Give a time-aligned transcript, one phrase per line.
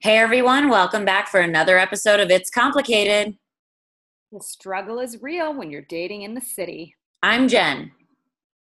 [0.00, 3.36] Hey everyone, welcome back for another episode of It's Complicated.
[4.32, 6.94] The struggle is real when you're dating in the city.
[7.22, 7.92] I'm Jen.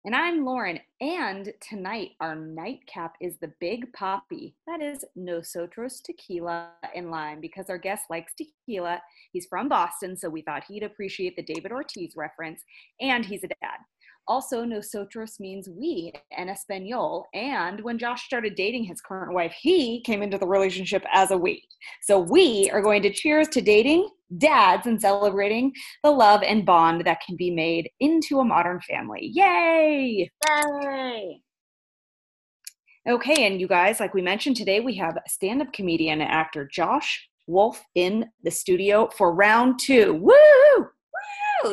[0.05, 0.79] And I'm Lauren.
[0.99, 4.53] And tonight, our nightcap is the Big Papi.
[4.67, 9.01] That is Nosotros Tequila and Lime because our guest likes tequila.
[9.31, 12.61] He's from Boston, so we thought he'd appreciate the David Ortiz reference.
[12.99, 13.77] And he's a dad.
[14.27, 17.25] Also, nosotros means we in Espanol.
[17.33, 21.37] And when Josh started dating his current wife, he came into the relationship as a
[21.37, 21.61] we.
[22.03, 25.73] So we are going to cheers to dating dads and celebrating
[26.03, 29.29] the love and bond that can be made into a modern family.
[29.33, 30.29] Yay!
[30.47, 31.41] Yay!
[33.07, 36.65] Okay, and you guys, like we mentioned today, we have stand up comedian and actor
[36.71, 40.13] Josh Wolf in the studio for round two.
[40.13, 40.87] Woo!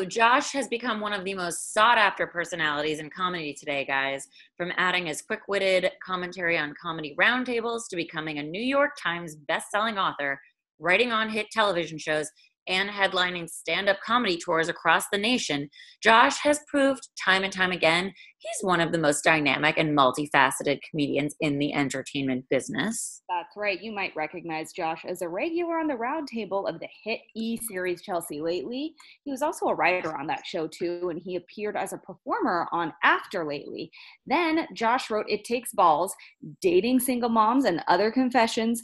[0.09, 4.29] Josh has become one of the most sought after personalities in comedy today, guys.
[4.57, 9.35] From adding his quick witted commentary on comedy roundtables to becoming a New York Times
[9.35, 10.41] best-selling author,
[10.79, 12.31] writing on hit television shows,
[12.67, 15.69] and headlining stand up comedy tours across the nation,
[16.03, 20.81] Josh has proved time and time again he's one of the most dynamic and multifaceted
[20.89, 23.23] comedians in the entertainment business.
[23.29, 23.81] That's right.
[23.81, 28.03] You might recognize Josh as a regular on the roundtable of the hit E series
[28.03, 28.95] Chelsea Lately.
[29.25, 32.67] He was also a writer on that show too, and he appeared as a performer
[32.73, 33.91] on After Lately.
[34.27, 36.15] Then Josh wrote It Takes Balls
[36.63, 38.83] Dating Single Moms and Other Confessions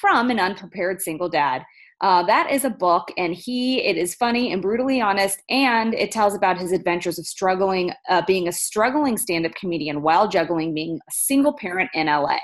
[0.00, 1.62] from an Unprepared Single Dad.
[2.00, 6.10] Uh, that is a book, and he it is funny and brutally honest, and it
[6.10, 10.96] tells about his adventures of struggling, uh, being a struggling stand-up comedian while juggling being
[10.96, 12.38] a single parent in LA.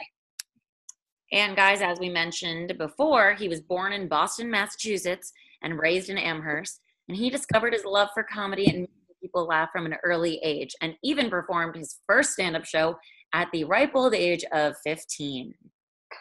[1.32, 6.18] And guys, as we mentioned before, he was born in Boston, Massachusetts, and raised in
[6.18, 6.80] Amherst.
[7.08, 10.74] And he discovered his love for comedy and making people laugh from an early age,
[10.80, 12.96] and even performed his first stand-up show
[13.32, 15.54] at the ripe old age of 15.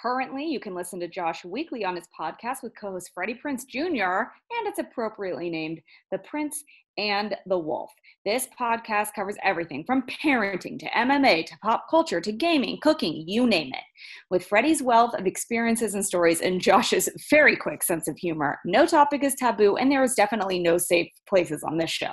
[0.02, 3.66] Currently, you can listen to Josh weekly on his podcast with co host Freddie Prinze
[3.68, 6.64] Jr., and it's appropriately named The Prince
[6.98, 7.92] and the Wolf.
[8.26, 13.48] This podcast covers everything from parenting to MMA to pop culture to gaming, cooking, you
[13.48, 13.84] name it.
[14.30, 18.86] With Freddie's wealth of experiences and stories and Josh's very quick sense of humor, no
[18.86, 22.12] topic is taboo, and there is definitely no safe places on this show.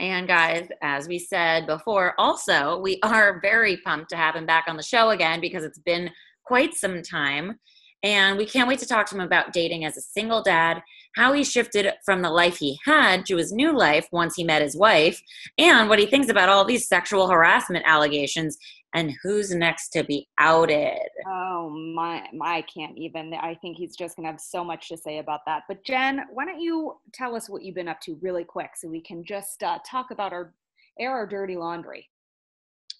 [0.00, 4.64] And guys, as we said before, also, we are very pumped to have him back
[4.66, 6.10] on the show again because it's been
[6.44, 7.58] quite some time.
[8.02, 10.82] And we can't wait to talk to him about dating as a single dad,
[11.16, 14.60] how he shifted from the life he had to his new life once he met
[14.60, 15.22] his wife,
[15.56, 18.58] and what he thinks about all these sexual harassment allegations
[18.94, 21.08] and who's next to be outed.
[21.26, 23.32] Oh my, my I can't even.
[23.34, 25.62] I think he's just gonna have so much to say about that.
[25.66, 28.88] But Jen, why don't you tell us what you've been up to really quick, so
[28.88, 30.54] we can just uh, talk about our
[31.00, 32.08] air our dirty laundry.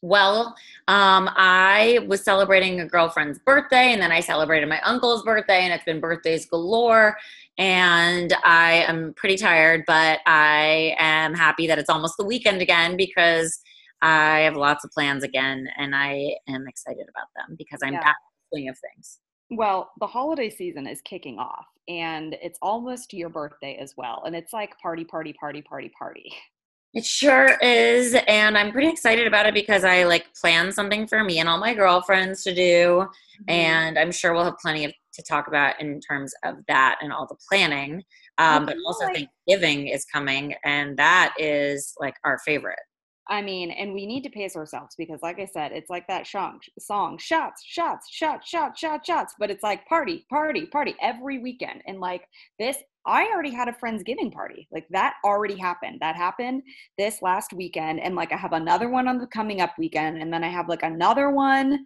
[0.05, 0.55] Well,
[0.87, 5.73] um, I was celebrating a girlfriend's birthday, and then I celebrated my uncle's birthday, and
[5.73, 7.17] it's been birthdays galore.
[7.57, 12.99] And I am pretty tired, but I am happy that it's almost the weekend again
[12.99, 13.59] because
[14.03, 18.01] I have lots of plans again, and I am excited about them because I'm yeah.
[18.01, 19.21] back in the swing of things.
[19.49, 24.23] Well, the holiday season is kicking off, and it's almost your birthday as well.
[24.27, 26.31] And it's like party, party, party, party, party.
[26.95, 28.17] It sure is.
[28.29, 31.59] And I'm pretty excited about it because I like plan something for me and all
[31.59, 32.61] my girlfriends to do.
[32.63, 33.51] Mm-hmm.
[33.51, 37.13] And I'm sure we'll have plenty of to talk about in terms of that and
[37.13, 38.03] all the planning.
[38.39, 42.81] Um, but also like, Thanksgiving is coming and that is like our favorite.
[43.29, 46.27] I mean, and we need to pace ourselves because, like I said, it's like that
[46.27, 49.35] song, song shots, shots, shots, shots, shots, shots.
[49.39, 51.83] But it's like party, party, party every weekend.
[51.87, 52.77] And like this
[53.07, 54.67] I already had a Friendsgiving party.
[54.73, 55.99] Like that already happened.
[56.01, 56.63] That happened
[56.97, 58.01] this last weekend.
[58.01, 60.23] And like I have another one on the coming up weekend.
[60.23, 61.85] And then I have like another one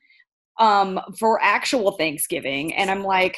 [0.59, 2.75] um for actual Thanksgiving.
[2.75, 3.37] And I'm like,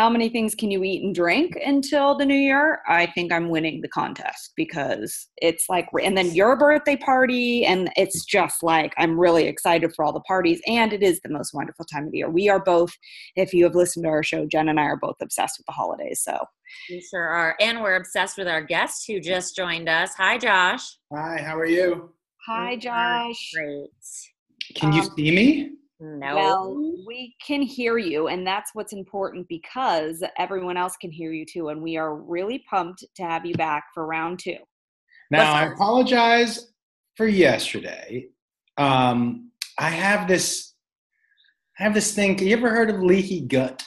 [0.00, 2.80] how many things can you eat and drink until the new year?
[2.88, 7.92] I think I'm winning the contest because it's like, and then your birthday party, and
[7.98, 11.52] it's just like, I'm really excited for all the parties, and it is the most
[11.52, 12.30] wonderful time of the year.
[12.30, 12.96] We are both,
[13.36, 15.72] if you have listened to our show, Jen and I are both obsessed with the
[15.72, 16.22] holidays.
[16.24, 16.46] So
[16.88, 17.54] we sure are.
[17.60, 20.14] And we're obsessed with our guest who just joined us.
[20.14, 20.96] Hi, Josh.
[21.12, 22.14] Hi, how are you?
[22.46, 23.50] Hi, Josh.
[23.54, 23.90] Great.
[24.76, 25.72] Can you um, see me?
[26.00, 26.34] No.
[26.34, 31.44] Well, we can hear you, and that's what's important because everyone else can hear you
[31.44, 31.68] too.
[31.68, 34.56] And we are really pumped to have you back for round two.
[35.30, 36.72] Now, I apologize
[37.16, 38.28] for yesterday.
[38.78, 40.72] Um, I have this,
[41.78, 42.38] I have this thing.
[42.38, 43.84] You ever heard of leaky gut?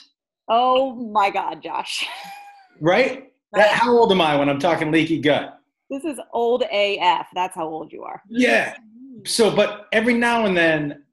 [0.48, 2.06] Oh my God, Josh.
[2.80, 3.32] right?
[3.52, 5.60] That, how old am I when I'm talking leaky gut?
[5.90, 7.26] This is old AF.
[7.34, 8.22] That's how old you are.
[8.28, 8.76] Yeah.
[9.26, 11.03] So, but every now and then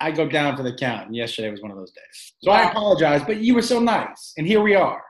[0.00, 1.06] I go down for the count.
[1.06, 2.34] And yesterday was one of those days.
[2.42, 4.32] So I apologize, but you were so nice.
[4.36, 5.02] And here we are.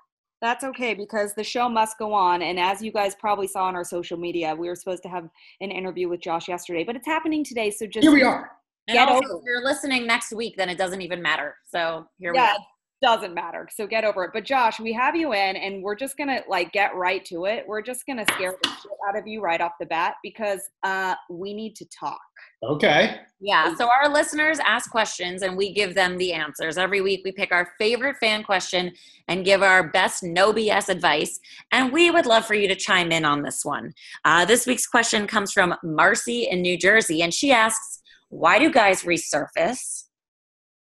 [0.43, 2.43] That's okay because the show must go on.
[2.43, 5.29] And as you guys probably saw on our social media, we were supposed to have
[5.61, 7.71] an interview with Josh yesterday, but it's happening today.
[7.71, 8.51] So just Here we are.
[8.89, 11.57] And also, if you're listening next week, then it doesn't even matter.
[11.65, 12.63] So here yeah, we it
[13.03, 13.69] doesn't matter.
[13.73, 14.31] So get over it.
[14.33, 17.65] But Josh, we have you in, and we're just gonna like get right to it.
[17.67, 21.15] We're just gonna scare the shit out of you right off the bat because uh,
[21.29, 22.21] we need to talk.
[22.63, 23.21] Okay.
[23.39, 26.79] Yeah, so our listeners ask questions and we give them the answers.
[26.79, 28.93] Every week we pick our favorite fan question
[29.29, 31.39] and give our best no BS advice.
[31.71, 33.93] And we would love for you to chime in on this one.
[34.25, 38.01] Uh, this week's question comes from Marcy in New Jersey and she asks,
[38.31, 40.06] Why do guys resurface?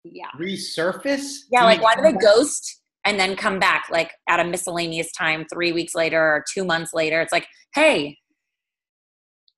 [0.05, 0.29] Yeah.
[0.39, 1.39] Resurface?
[1.53, 5.47] Yeah, like why do they ghost and then come back like at a miscellaneous time
[5.53, 7.21] three weeks later or two months later?
[7.21, 8.17] It's like, hey,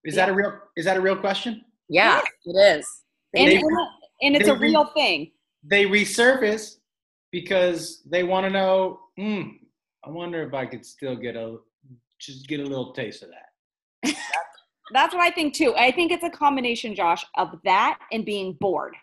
[0.04, 1.64] Is that a real is that a real question?
[1.88, 2.86] yeah, it is.
[3.34, 3.64] And, They- and,
[4.22, 5.32] and it's they a re- real thing.
[5.64, 6.76] They resurface
[7.32, 9.42] because they want to know, hmm,
[10.04, 11.58] I wonder if I could still get a
[12.20, 14.14] just get a little taste of that.
[14.92, 15.74] That's what I think too.
[15.76, 18.94] I think it's a combination, Josh, of that and being bored.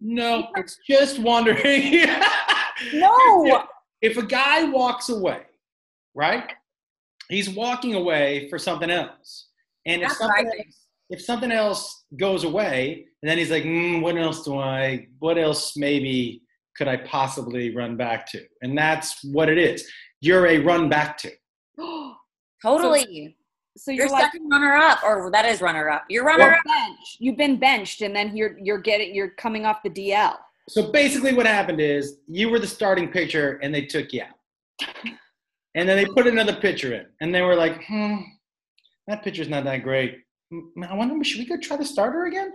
[0.00, 2.06] No, it's just wondering.
[2.94, 3.64] No.
[4.00, 5.42] if a guy walks away,
[6.14, 6.50] right?
[7.28, 9.48] He's walking away for something else,
[9.86, 13.50] and if That's what I something else, if something else goes away, and then he's
[13.50, 15.08] like, mm, "What else do I?
[15.18, 16.42] What else maybe
[16.74, 19.86] could I possibly run back to?" And that's what it is.
[20.22, 21.30] You're a run back to.
[22.62, 23.00] Totally.
[23.02, 23.39] so
[23.86, 26.04] You're you're like second runner up, or that is runner up.
[26.08, 26.64] You're runner you're up.
[26.64, 27.16] bench.
[27.18, 30.36] You've been benched, and then you're you're getting you're coming off the DL.
[30.68, 34.86] So basically, what happened is you were the starting pitcher, and they took you out.
[35.74, 38.16] And then they put another pitcher in, and they were like, "Hmm,
[39.06, 40.18] that pitcher's not that great.
[40.52, 42.52] I wonder, should we go try the starter again?"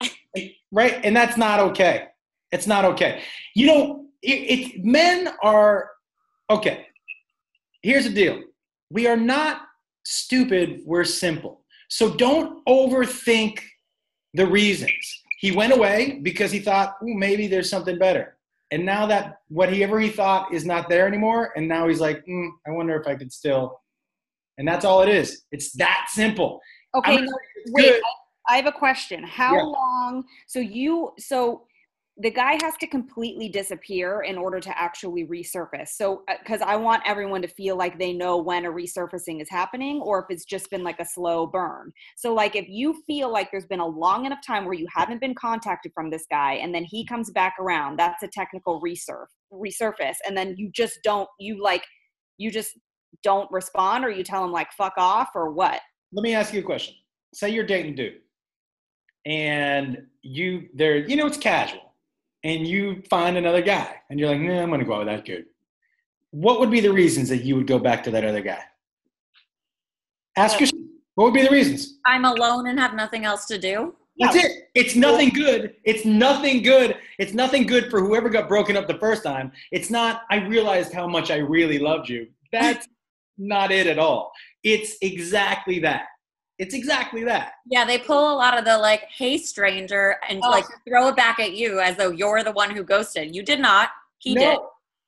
[0.72, 1.00] right?
[1.04, 2.08] And that's not okay.
[2.52, 3.22] It's not okay.
[3.54, 5.90] You know, it, it men are
[6.50, 6.86] okay.
[7.82, 8.42] Here's the deal:
[8.90, 9.67] we are not
[10.08, 10.80] stupid.
[10.84, 11.60] We're simple.
[11.88, 13.60] So don't overthink
[14.34, 15.22] the reasons.
[15.38, 18.36] He went away because he thought, Ooh, maybe there's something better.
[18.70, 22.48] And now that whatever he thought is not there anymore, and now he's like, mm,
[22.66, 23.80] I wonder if I could still.
[24.58, 25.44] And that's all it is.
[25.52, 26.60] It's that simple.
[26.94, 27.32] Okay, no,
[27.68, 27.82] wait.
[27.82, 28.02] good.
[28.48, 29.22] I have a question.
[29.22, 29.62] How Yeah.
[29.62, 30.24] long?
[30.46, 31.66] So you so
[32.20, 35.90] the guy has to completely disappear in order to actually resurface.
[35.90, 39.48] So uh, because I want everyone to feel like they know when a resurfacing is
[39.48, 41.92] happening, or if it's just been like a slow burn.
[42.16, 45.20] So like if you feel like there's been a long enough time where you haven't
[45.20, 49.26] been contacted from this guy, and then he comes back around, that's a technical resurf
[49.52, 51.84] resurface, and then you just don't you like
[52.36, 52.72] you just
[53.22, 55.80] don't respond, or you tell him like fuck off, or what?
[56.12, 56.94] Let me ask you a question.
[57.32, 58.14] Say you're dating dude,
[59.24, 61.87] and you there, you know, it's casual,
[62.44, 65.24] and you find another guy, and you're like, nah, I'm gonna go out with that
[65.24, 65.46] dude.
[66.30, 68.62] What would be the reasons that you would go back to that other guy?
[70.36, 70.82] Ask uh, yourself.
[71.14, 71.98] What would be the reasons?
[72.06, 73.94] I'm alone and have nothing else to do.
[74.18, 74.68] That's it.
[74.74, 75.74] It's nothing good.
[75.84, 76.96] It's nothing good.
[77.18, 79.52] It's nothing good for whoever got broken up the first time.
[79.70, 82.28] It's not, I realized how much I really loved you.
[82.52, 82.86] That's
[83.38, 84.32] not it at all.
[84.64, 86.06] It's exactly that.
[86.58, 87.52] It's exactly that.
[87.70, 90.50] Yeah, they pull a lot of the like, "Hey, stranger," and Oh.
[90.50, 93.34] like throw it back at you as though you're the one who ghosted.
[93.34, 93.90] You did not.
[94.18, 94.40] He No.
[94.40, 94.58] did,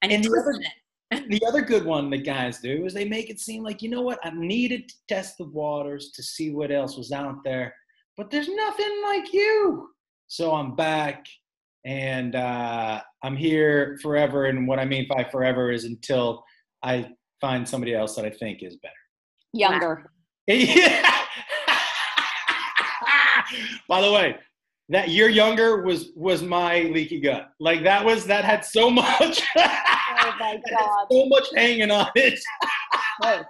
[0.03, 1.29] and, And he the other- it.
[1.29, 4.01] The other good one the guys do is they make it seem like, you know
[4.03, 7.75] what, I needed to test the waters to see what else was out there,
[8.17, 9.91] but there's nothing like you.
[10.29, 11.27] So I'm back
[11.85, 14.45] and uh, I'm here forever.
[14.45, 16.45] And what I mean by forever is until
[16.85, 17.11] I
[17.41, 18.95] find somebody else that I think is better.
[19.53, 20.13] Younger.
[20.47, 21.17] Yeah.
[23.91, 24.37] By the way,
[24.89, 27.51] that year younger was was my leaky gut.
[27.59, 29.43] Like that was that had so much.
[30.23, 31.07] Oh my god.
[31.11, 32.39] so much hanging on it.
[33.23, 33.41] Hey,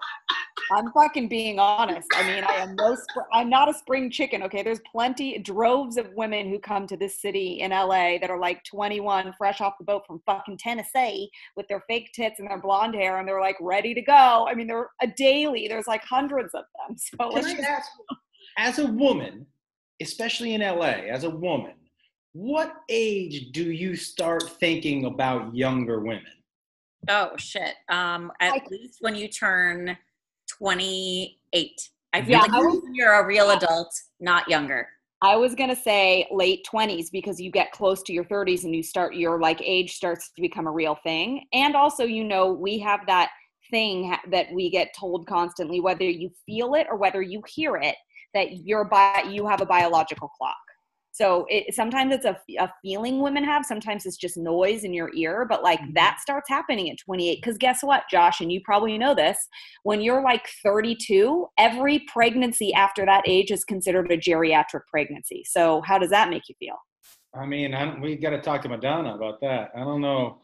[0.72, 2.06] I'm fucking being honest.
[2.14, 4.42] I mean, I am no, spr- I'm not a spring chicken.
[4.44, 8.38] Okay, there's plenty, droves of women who come to this city in LA that are
[8.38, 12.60] like 21, fresh off the boat from fucking Tennessee, with their fake tits and their
[12.60, 14.46] blonde hair, and they're like ready to go.
[14.48, 15.66] I mean, they're a daily.
[15.66, 16.96] There's like hundreds of them.
[16.98, 17.90] So Can let's just, ask,
[18.58, 19.46] as a woman,
[20.00, 21.74] especially in LA, as a woman,
[22.32, 26.24] what age do you start thinking about younger women?
[27.08, 27.74] Oh shit.
[27.88, 29.96] Um, at Like- least when you turn
[30.48, 31.90] 28.
[32.12, 34.88] I feel Yeah, like I was- you're a real adult, not younger.
[35.22, 38.82] I was gonna say late 20s because you get close to your 30s and you
[38.82, 41.46] start your like age starts to become a real thing.
[41.52, 43.30] And also, you know, we have that
[43.70, 47.96] thing that we get told constantly, whether you feel it or whether you hear it,
[48.34, 50.56] that you're bi- you have a biological clock.
[51.12, 55.10] So it sometimes it's a, a feeling women have, sometimes it's just noise in your
[55.14, 55.94] ear, but like Mhm.
[55.94, 57.40] that starts happening at 28.
[57.42, 59.36] Because guess what, Josh, and you probably know this,
[59.82, 65.42] when you're like 32, every pregnancy after that age is considered a geriatric pregnancy.
[65.46, 66.76] So how does that make you feel?
[67.34, 69.70] I mean, I don't, we got to talk to Madonna about that.
[69.74, 70.38] I don't know.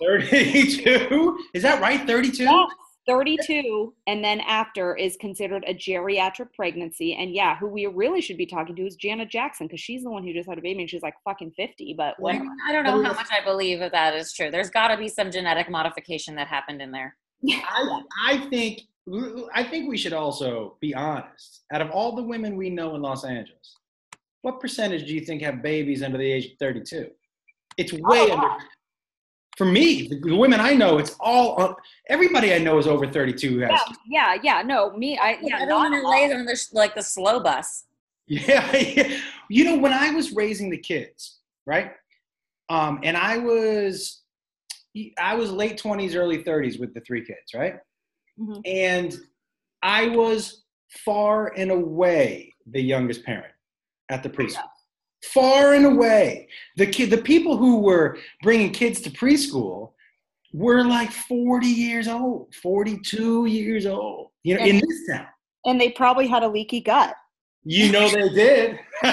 [0.00, 1.38] 32?
[1.54, 2.06] Is that right?
[2.06, 2.44] 32?
[2.44, 2.64] Yeah.
[3.06, 8.36] 32 and then after is considered a geriatric pregnancy and yeah who we really should
[8.36, 10.80] be talking to is janet jackson because she's the one who just had a baby
[10.80, 13.92] and she's like fucking 50 but I I don't know how much I believe that
[13.92, 14.50] that is true.
[14.50, 17.16] There's got to be some genetic modification that happened in there.
[17.50, 18.82] I, I think
[19.52, 21.64] I think we should also be honest.
[21.72, 23.76] Out of all the women we know in Los Angeles,
[24.42, 27.10] what percentage do you think have babies under the age of 32?
[27.78, 28.64] It's way Oh, under.
[29.58, 31.54] For me, the, the women I know, it's all.
[31.60, 31.74] on-
[32.08, 33.70] Everybody I know is over 32 has.
[34.08, 36.94] yeah yeah yeah no me i yeah Everyone not in a LA on the like
[36.94, 37.84] the slow bus.
[38.26, 39.18] Yeah, yeah.
[39.50, 41.92] You know, when I was raising the kids, right?
[42.70, 44.22] Um, and I was,
[45.18, 47.76] I was late twenties, early thirties with the three kids, right?
[48.40, 48.62] Mhm.
[48.64, 49.14] And
[49.82, 50.62] I was
[51.04, 53.52] far and away the youngest parent
[54.08, 54.68] at the preschool.
[55.24, 59.92] Far and away, the kid, the people who were bringing kids to preschool
[60.52, 64.30] were like 40 years old, 42 years old.
[64.42, 65.26] You know, in this town.
[65.64, 67.14] and they probably had a leaky gut
[67.64, 68.78] You know they did.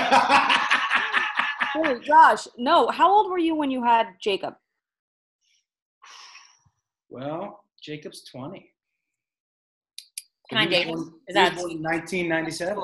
[1.76, 4.56] oh gosh no how old were you when you had jacob
[7.10, 8.72] well, Jacob's 20.
[10.50, 11.16] Can I He date him?
[11.28, 12.84] Is that- 1997?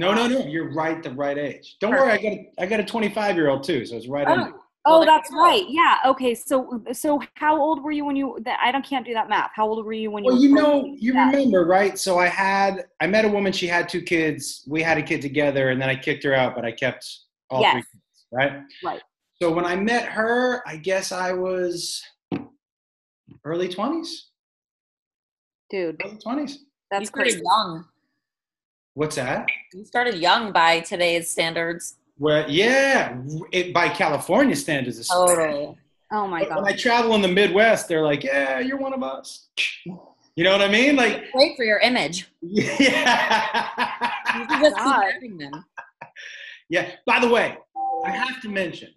[0.00, 0.28] Cool for him.
[0.28, 0.46] No, no, no.
[0.46, 1.02] You're right.
[1.02, 1.76] The right age.
[1.80, 2.10] Don't worry.
[2.12, 4.26] I got a, I got a 25 year old too, so it's right.
[4.26, 4.52] Oh, under.
[4.86, 8.58] oh Well, that's right yeah okay so so how old were you when you that
[8.60, 10.32] i don't can't do that math how old were you when you?
[10.32, 11.30] Well, you you know, you Yeah.
[11.30, 11.96] remember, right?
[11.96, 13.52] So I had, I met a woman.
[13.52, 14.64] She had two kids.
[14.68, 17.06] We had a kid together, and then I kicked her out, but I kept
[17.50, 17.72] all Yes.
[17.74, 18.26] three kids.
[18.32, 18.52] Right.
[18.84, 19.02] Right.
[19.40, 22.02] So when I met her, I guess I was
[23.44, 24.08] early 20s.
[25.70, 26.56] dude Early 20s.
[26.90, 27.84] that's started crazy young.
[28.94, 29.46] What's that?
[29.72, 31.96] You started young by today's standards.
[32.18, 33.16] Well, yeah,
[33.50, 35.08] it, by California standards.
[35.08, 35.76] Totally.
[36.12, 39.02] oh my god when I travel in the Midwest, they're like, "Yeah, you're one of
[39.02, 39.48] us."
[40.34, 40.96] You know what I mean?
[40.96, 42.26] Like, Great for your image.
[42.40, 45.52] yeah, You should just keep having them.
[46.70, 46.92] yeah.
[47.04, 47.58] By the way,
[48.06, 48.94] I have to mention.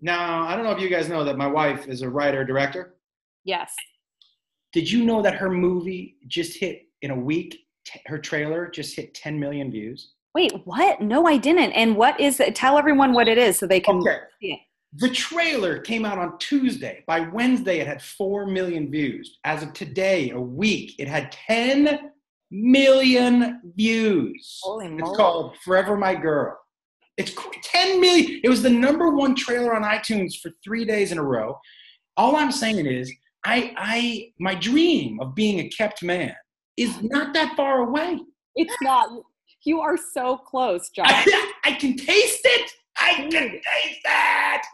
[0.00, 2.96] Now, I don't know if you guys know that my wife is a writer director.
[3.44, 3.72] yes
[4.72, 7.65] Did you know that her movie just hit in a week?
[7.86, 10.12] T- her trailer just hit 10 million views.
[10.34, 11.00] Wait, what?
[11.00, 11.72] No, I didn't.
[11.72, 12.54] And what is it?
[12.54, 13.96] Tell everyone what it is so they can.
[13.96, 14.18] Okay.
[14.40, 14.60] see it.
[14.98, 17.04] The trailer came out on Tuesday.
[17.06, 19.38] By Wednesday, it had 4 million views.
[19.44, 22.10] As of today, a week, it had 10
[22.50, 24.60] million views.
[24.62, 25.02] Holy moly.
[25.02, 26.58] It's called Forever My Girl.
[27.16, 28.40] It's cr- 10 million.
[28.42, 31.58] It was the number one trailer on iTunes for three days in a row.
[32.16, 33.12] All I'm saying is,
[33.44, 36.34] I, I, my dream of being a kept man
[36.76, 38.20] is not that far away.
[38.54, 39.10] It's not.
[39.64, 41.06] You are so close, Josh.
[41.08, 42.70] I, I can taste it.
[42.98, 43.96] I can taste it.
[44.04, 44.68] That's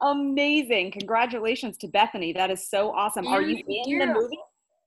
[0.00, 0.92] amazing.
[0.92, 2.32] Congratulations to Bethany.
[2.32, 3.26] That is so awesome.
[3.26, 4.38] Are you in the movie?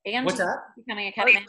[0.06, 0.58] And What's she's that?
[0.78, 1.46] Becoming a kept man.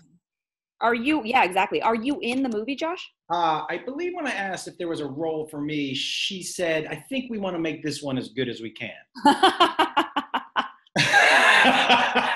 [0.83, 1.23] Are you?
[1.25, 1.83] Yeah, exactly.
[1.83, 3.07] Are you in the movie, Josh?
[3.31, 6.87] Uh, I believe when I asked if there was a role for me, she said,
[6.87, 8.91] "I think we want to make this one as good as we can."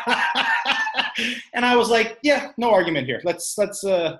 [1.54, 3.20] and I was like, "Yeah, no argument here.
[3.24, 4.16] Let's let's uh,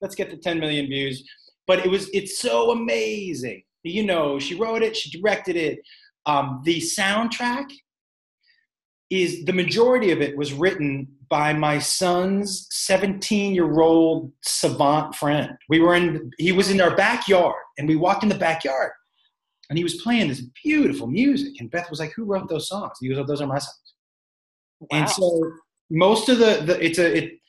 [0.00, 1.24] let's get the 10 million views."
[1.66, 3.62] But it was it's so amazing.
[3.84, 5.80] You know, she wrote it, she directed it.
[6.26, 7.70] Um, the soundtrack
[9.10, 15.50] is the majority of it was written by my son's 17 year old savant friend.
[15.68, 18.92] We were in, he was in our backyard and we walked in the backyard
[19.68, 21.60] and he was playing this beautiful music.
[21.60, 22.92] And Beth was like, Who wrote those songs?
[23.00, 23.94] He goes, oh, Those are my songs.
[24.92, 25.52] And so
[25.90, 27.40] most of the, the it's a, it,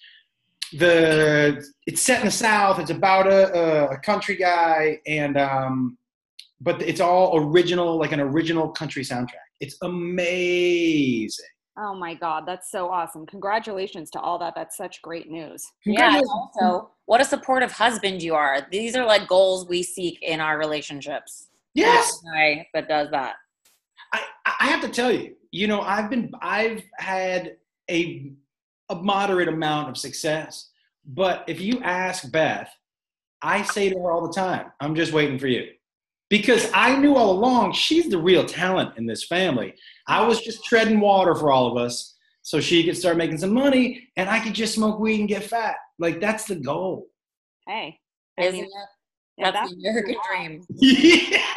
[0.74, 2.80] the, it's set in the South.
[2.80, 5.98] It's about a, a country guy and, um,
[6.62, 9.48] but it's all original, like an original country soundtrack.
[9.60, 11.46] It's amazing.
[11.82, 13.26] Oh my God, that's so awesome.
[13.26, 14.54] Congratulations to all that.
[14.54, 15.66] That's such great news.
[15.86, 18.68] Yeah, also, what a supportive husband you are.
[18.70, 21.48] These are like goals we seek in our relationships.
[21.74, 22.22] Yes.
[22.34, 23.36] Guy that does that.
[24.12, 24.24] I,
[24.60, 27.56] I have to tell you, you know, I've been, I've had
[27.90, 28.32] a,
[28.90, 30.70] a moderate amount of success,
[31.06, 32.72] but if you ask Beth,
[33.42, 35.68] I say to her all the time, I'm just waiting for you.
[36.30, 39.74] Because I knew all along she's the real talent in this family.
[40.08, 43.54] I was just treading water for all of us so she could start making some
[43.54, 45.76] money and I could just smoke weed and get fat.
[45.98, 47.08] Like that's the goal.
[47.68, 48.00] Hey,
[48.38, 48.90] I Isn't mean, it?
[49.40, 50.66] And That's the American dream.
[50.70, 51.42] Yeah.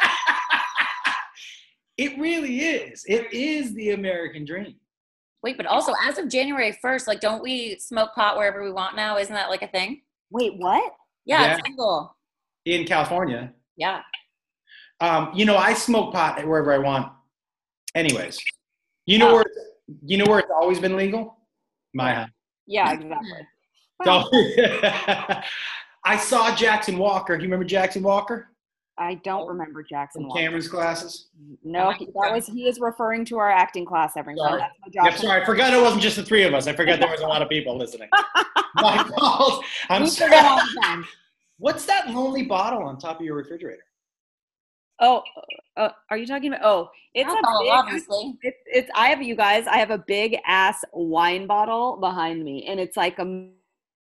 [1.97, 3.03] it really is.
[3.07, 4.75] It is the American dream.
[5.43, 8.95] Wait, but also as of January 1st, like, don't we smoke pot wherever we want
[8.95, 9.17] now?
[9.17, 10.01] Isn't that like a thing?
[10.31, 10.93] Wait, what?
[11.25, 12.15] Yeah, it's legal.
[12.65, 13.53] In California.
[13.75, 14.01] Yeah.
[15.01, 17.11] Um, you know, I smoke pot wherever I want.
[17.93, 18.39] Anyways,
[19.05, 19.43] you know where
[20.05, 21.37] you know where it's always been legal?
[21.93, 22.29] My house.
[22.65, 23.29] Yeah, exactly.
[24.03, 24.23] So,
[26.03, 27.35] I saw Jackson Walker.
[27.35, 28.49] You remember Jackson Walker
[28.97, 31.29] I don't remember Jackson from Cameron's classes?
[31.63, 34.15] No, he, that was he is referring to our acting class.
[34.15, 34.47] Everyone.
[34.47, 34.59] Sorry.
[34.61, 36.67] That's my Yep, sorry, I forgot it wasn't just the three of us.
[36.67, 38.09] I forgot there was a lot of people listening.
[38.75, 39.63] My fault.
[39.89, 40.35] I'm We sorry.
[40.35, 41.05] all the time.
[41.57, 43.83] What's that lonely bottle on top of your refrigerator?
[44.99, 45.23] Oh,
[45.75, 46.63] uh, are you talking about?
[46.63, 47.71] Oh, it's Alcohol, a big.
[47.71, 48.37] obviously.
[48.43, 48.89] It's, it's.
[48.95, 49.65] I have you guys.
[49.67, 53.49] I have a big ass wine bottle behind me, and it's like a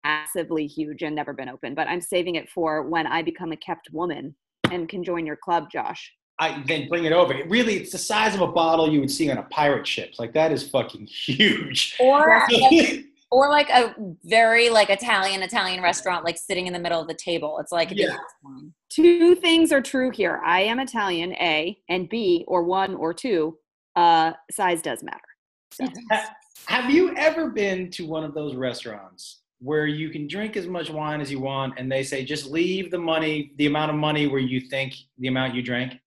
[0.04, 1.76] massively huge and never been opened.
[1.76, 4.36] But I'm saving it for when I become a kept woman
[4.72, 6.14] and can join your club, Josh.
[6.40, 7.34] I then bring it over.
[7.34, 10.14] It really, it's the size of a bottle you would see on a pirate ship.
[10.20, 11.96] Like that is fucking huge.
[12.00, 17.02] Or like, or like a very like Italian Italian restaurant, like sitting in the middle
[17.02, 17.58] of the table.
[17.60, 18.16] It's like Yeah.
[18.42, 18.74] one.
[18.90, 20.40] Two things are true here.
[20.46, 23.58] I am Italian, A, and B, or one or two.
[23.96, 25.20] Uh, size does matter.
[25.72, 25.88] So.
[26.68, 30.90] Have you ever been to one of those restaurants where you can drink as much
[30.90, 34.28] wine as you want, and they say just leave the money, the amount of money
[34.28, 36.00] where you think the amount you drank?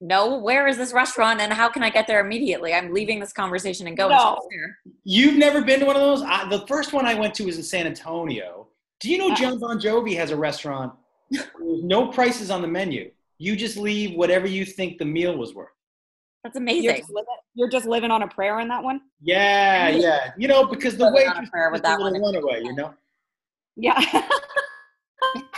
[0.00, 2.74] No, where is this restaurant and how can I get there immediately?
[2.74, 4.38] I'm leaving this conversation and going No.
[5.04, 6.22] You've never been to one of those?
[6.22, 8.68] I, the first one I went to was in San Antonio.
[9.00, 9.36] Do you know Uh.
[9.36, 10.92] Jon Bon Jovi has a restaurant?
[11.30, 13.10] with no prices on the menu.
[13.38, 15.68] You just leave whatever you think the meal was worth.
[16.44, 16.96] That's You're amazing.
[16.96, 19.00] just, living, you're just living on a prayer in that one?
[19.22, 20.32] Yeah, yeah.
[20.36, 22.34] You know, because the way on a waitress prayer with puts that little one.
[22.34, 22.92] runaway, you know?
[23.76, 23.98] Yeah.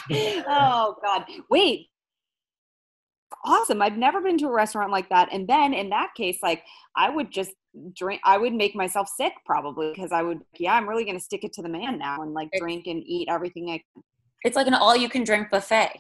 [0.49, 1.25] oh God.
[1.51, 1.89] Wait.
[3.45, 3.83] Awesome.
[3.83, 5.29] I've never been to a restaurant like that.
[5.33, 6.63] And then in that case, like
[6.97, 7.53] I would just
[7.95, 11.45] drink I would make myself sick probably because I would yeah, I'm really gonna stick
[11.45, 13.83] it to the man now and like drink and eat everything I
[14.45, 15.91] It's like an all you can drink buffet.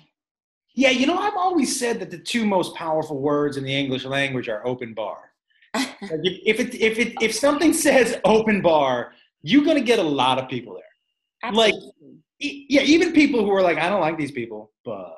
[0.78, 4.04] Yeah, you know, I've always said that the two most powerful words in the English
[4.04, 5.18] language are open bar.
[5.74, 9.12] Like if, if it if it if something says open bar,
[9.42, 11.50] you're gonna get a lot of people there.
[11.54, 11.74] Like-
[12.38, 15.14] E- Yeah, even people who are like, I don't like these people, but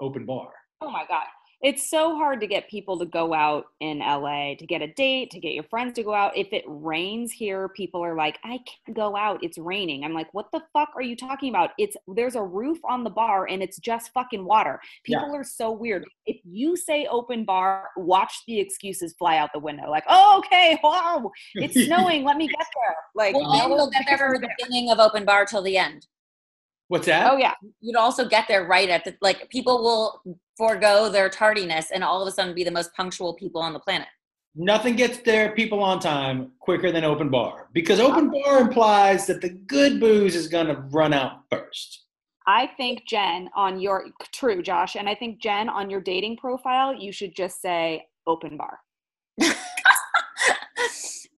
[0.00, 0.48] open bar.
[0.80, 1.26] Oh my God.
[1.62, 5.30] It's so hard to get people to go out in LA, to get a date,
[5.32, 6.34] to get your friends to go out.
[6.34, 9.44] If it rains here, people are like, I can't go out.
[9.44, 10.02] It's raining.
[10.02, 11.70] I'm like, what the fuck are you talking about?
[11.76, 14.80] It's there's a roof on the bar and it's just fucking water.
[15.06, 15.18] Yeah.
[15.18, 16.06] People are so weird.
[16.24, 19.90] If you say open bar, watch the excuses fly out the window.
[19.90, 22.24] Like, oh, okay, wow, it's snowing.
[22.24, 22.96] Let me get there.
[23.14, 25.62] Like, Well, no and you'll one's get there from the beginning of open bar till
[25.62, 26.06] the end.
[26.90, 27.32] What's oh, that?
[27.32, 27.54] Oh yeah.
[27.80, 32.20] You'd also get there right at the like people will forego their tardiness and all
[32.20, 34.08] of a sudden be the most punctual people on the planet.
[34.56, 39.40] Nothing gets there people on time quicker than open bar because open bar implies that
[39.40, 42.06] the good booze is gonna run out first.
[42.48, 46.92] I think Jen on your true Josh, and I think Jen on your dating profile,
[46.92, 48.80] you should just say open bar.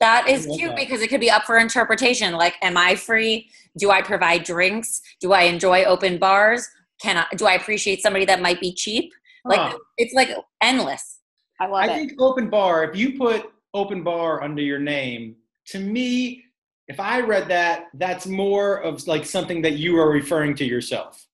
[0.01, 0.77] that is cute that.
[0.77, 2.35] because it could be up for interpretation.
[2.35, 3.49] Like, am I free?
[3.79, 5.01] Do I provide drinks?
[5.21, 6.67] Do I enjoy open bars?
[7.01, 9.13] Can I do I appreciate somebody that might be cheap?
[9.45, 9.79] Like Huh.
[9.97, 11.19] it's like endless.
[11.61, 11.95] I love I it.
[11.95, 15.37] think open bar, if you put open bar under your name,
[15.69, 16.45] to me,
[16.89, 21.25] if I read that, that's more of like something that you are referring to yourself.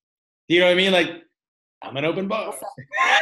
[0.49, 0.93] You know what I mean?
[0.93, 1.23] Like,
[1.83, 2.55] I'm an open bar.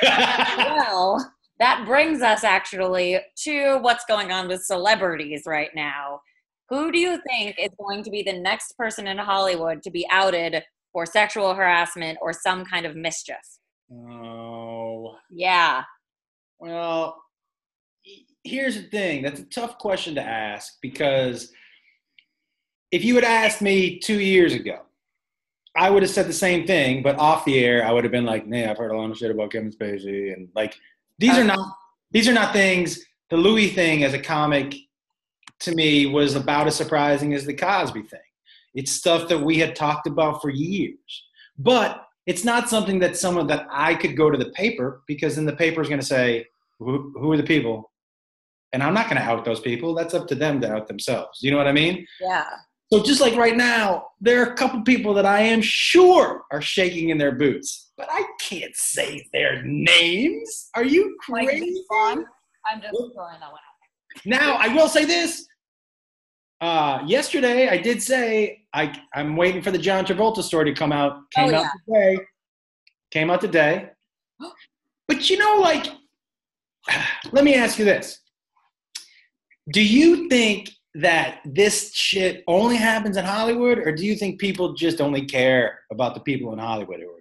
[0.02, 6.20] well, that brings us actually to what's going on with celebrities right now.
[6.68, 10.06] Who do you think is going to be the next person in Hollywood to be
[10.10, 13.36] outed for sexual harassment or some kind of mischief?
[13.92, 15.84] oh, Yeah.
[16.58, 17.22] well,
[18.44, 19.22] here's the thing.
[19.22, 21.52] That's a tough question to ask because
[22.92, 24.80] if you had asked me two years ago,
[25.76, 28.24] I would have said the same thing, but off the air, I would have been
[28.24, 30.74] like, "Nah, I've heard a lot of shit about Kevin Spacey," and like,
[31.18, 31.58] these are not
[32.10, 33.00] these are not things.
[33.30, 34.74] The Louis thing as a comic,
[35.60, 38.20] to me, was about as surprising as the Cosby thing.
[38.74, 41.24] It's stuff that we had talked about for years,
[41.58, 45.46] but it's not something that someone that I could go to the paper because then
[45.46, 46.46] the paper is going to say,
[46.78, 47.90] who, "Who are the people?"
[48.72, 49.94] And I'm not going to out those people.
[49.94, 51.38] That's up to them to out themselves.
[51.40, 52.06] You know what I mean?
[52.20, 52.44] Yeah.
[52.92, 56.62] So just like right now, there are a couple people that I am sure are
[56.62, 60.68] shaking in their boots, but I can't say their names.
[60.76, 61.84] Are you crazy?
[61.90, 64.22] I'm just throwing that one out.
[64.24, 65.46] Now I will say this.
[66.60, 70.92] Uh, yesterday I did say I I'm waiting for the John Travolta story to come
[70.92, 71.18] out.
[71.34, 72.18] Came Oh, out today.
[73.10, 73.90] Came out today.
[75.08, 75.86] But you know, like,
[77.32, 78.20] let me ask you this.
[79.70, 84.74] Do you think that this shit only happens in Hollywood, or do you think people
[84.74, 87.20] just only care about the people in Hollywood who are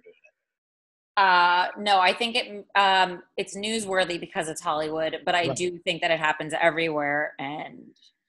[1.16, 1.20] it?
[1.20, 5.56] Uh, no, I think it um, it's newsworthy because it's Hollywood, but I Right.
[5.56, 7.78] do think that it happens everywhere, and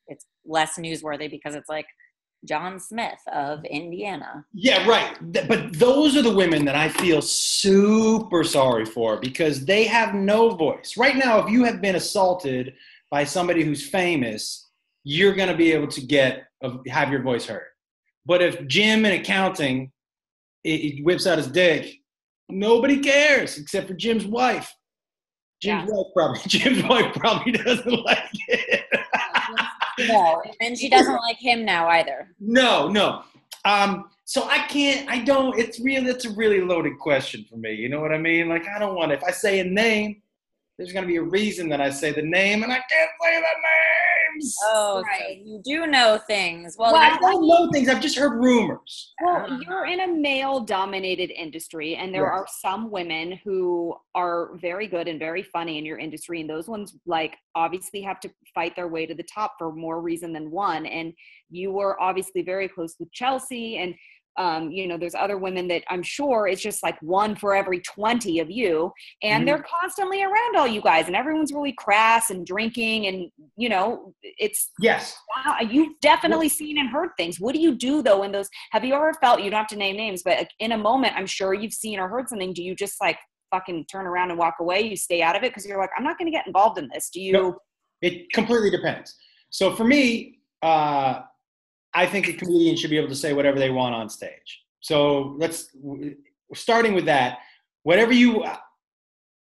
[0.07, 1.87] it's less newsworthy because it's like
[2.45, 4.45] John Smith of Indiana.
[4.53, 5.15] Yeah, right.
[5.47, 10.49] But those are the women that I feel super sorry for because they have no
[10.51, 10.97] voice.
[10.97, 12.73] Right now, if you have been assaulted
[13.09, 14.66] by somebody who's famous,
[15.07, 16.47] you're going to be able to get
[16.89, 17.67] have your voice heard.
[18.25, 19.93] But if Jim in accounting
[20.63, 21.93] he whips out his dick,
[22.49, 24.73] nobody cares except for Jim's wife.
[25.61, 28.85] Jim's wife probably Jim's wife probably doesn't like it.
[30.09, 32.27] No, and she doesn't like him now either.
[32.41, 33.23] No, no.
[33.63, 35.09] Um, so I can't.
[35.09, 35.57] I don't.
[35.57, 36.05] It's real.
[36.05, 37.73] It's a really loaded question for me.
[37.73, 38.49] You know what I mean?
[38.49, 39.13] Like I don't want.
[39.13, 40.21] If I say a name,
[40.77, 43.41] there's gonna be a reason that I say the name, and I can't say the
[43.41, 44.55] names.
[44.65, 45.41] Oh, so Right.
[45.43, 46.75] you do know things.
[46.77, 47.89] Well, Well, I don't know things.
[47.89, 49.13] I've just heard rumors.
[49.21, 49.59] Well, ah.
[49.67, 52.31] you're in a male dominated industry, and there Yes.
[52.31, 56.41] are some women who are very good and very funny in your industry.
[56.41, 60.01] And those ones, like, obviously have to fight their way to the top for more
[60.01, 60.85] reason than one.
[60.85, 61.13] And
[61.49, 63.77] you were obviously very close with Chelsea.
[63.77, 63.95] And,
[64.37, 67.79] um, you know, there's other women that I'm sure it's just like one for every
[67.81, 68.91] 20 of you.
[69.23, 69.45] And Mhm.
[69.47, 73.07] they're constantly around all you guys, and everyone's really crass and drinking.
[73.07, 75.17] And, you know, it's Yes.
[75.35, 77.39] Wow, you've definitely seen and heard things.
[77.39, 78.49] What do you do though in those?
[78.71, 81.25] Have you ever felt you don't have to name names, but in a moment, I'm
[81.27, 82.53] sure you've seen or heard something.
[82.53, 83.17] Do you just like
[83.51, 84.81] fucking turn around and walk away?
[84.81, 86.89] You stay out of it because you're like, I'm not going to get involved in
[86.93, 87.09] this.
[87.09, 87.33] Do you?
[87.33, 87.57] No.
[88.01, 89.15] It completely depends.
[89.49, 91.21] So for me, uh,
[91.97, 94.63] I think a comedian should be able to say whatever they want on stage.
[94.81, 95.75] So let's
[96.53, 97.39] starting with that.
[97.81, 98.45] Whatever you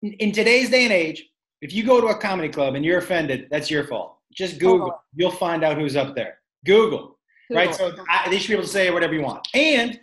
[0.02, 1.22] in today's day and age,
[1.60, 4.16] if you go to a comedy club and you're offended, that's your fault.
[4.32, 4.86] Just Google.
[4.86, 5.00] Totally.
[5.16, 6.38] You'll find out who's up there.
[6.64, 7.18] Google.
[7.50, 7.74] right?
[7.74, 9.46] So I, they should be able to say whatever you want.
[9.52, 10.00] And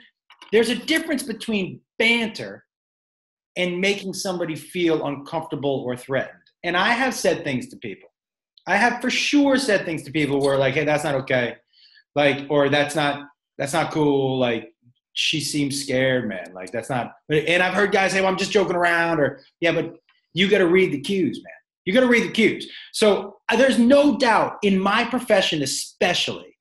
[0.52, 2.66] there's a difference between banter
[3.56, 6.38] and making somebody feel uncomfortable or threatened.
[6.64, 8.10] And I have said things to people.
[8.68, 11.56] I have for sure said things to people where like, hey, that's not okay,
[12.16, 14.40] like, or that's not that's not cool.
[14.40, 14.74] Like,
[15.14, 16.52] she seems scared, man.
[16.54, 17.14] Like, that's not.
[17.30, 19.96] And I've heard guys say, well, I'm just joking around, or yeah, but
[20.34, 21.54] you got to read the cues, man.
[21.86, 22.72] You got to read the cues.
[22.94, 26.54] So uh, there's no doubt in my profession, especially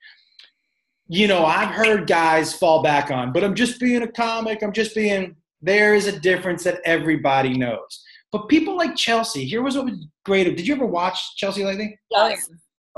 [1.12, 4.62] you know, I've heard guys fall back on, but I'm just being a comic.
[4.62, 8.02] I'm just being, there is a difference that everybody knows.
[8.30, 10.44] But people like Chelsea, here was what was great.
[10.44, 11.98] Did you ever watch Chelsea lately?
[12.10, 12.48] Yes.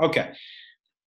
[0.01, 0.31] Okay.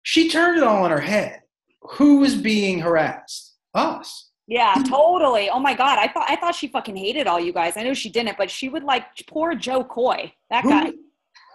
[0.04, 1.42] She turned it all on her head.
[1.82, 3.56] Who was being harassed?
[3.74, 4.30] Us.
[4.48, 5.50] Yeah, totally.
[5.50, 7.78] Oh my god, I thought I thought she fucking hated all you guys.
[7.78, 10.34] I know she didn't, but she would like poor Jo Koy.
[10.50, 10.88] That guy.
[10.88, 10.94] Who,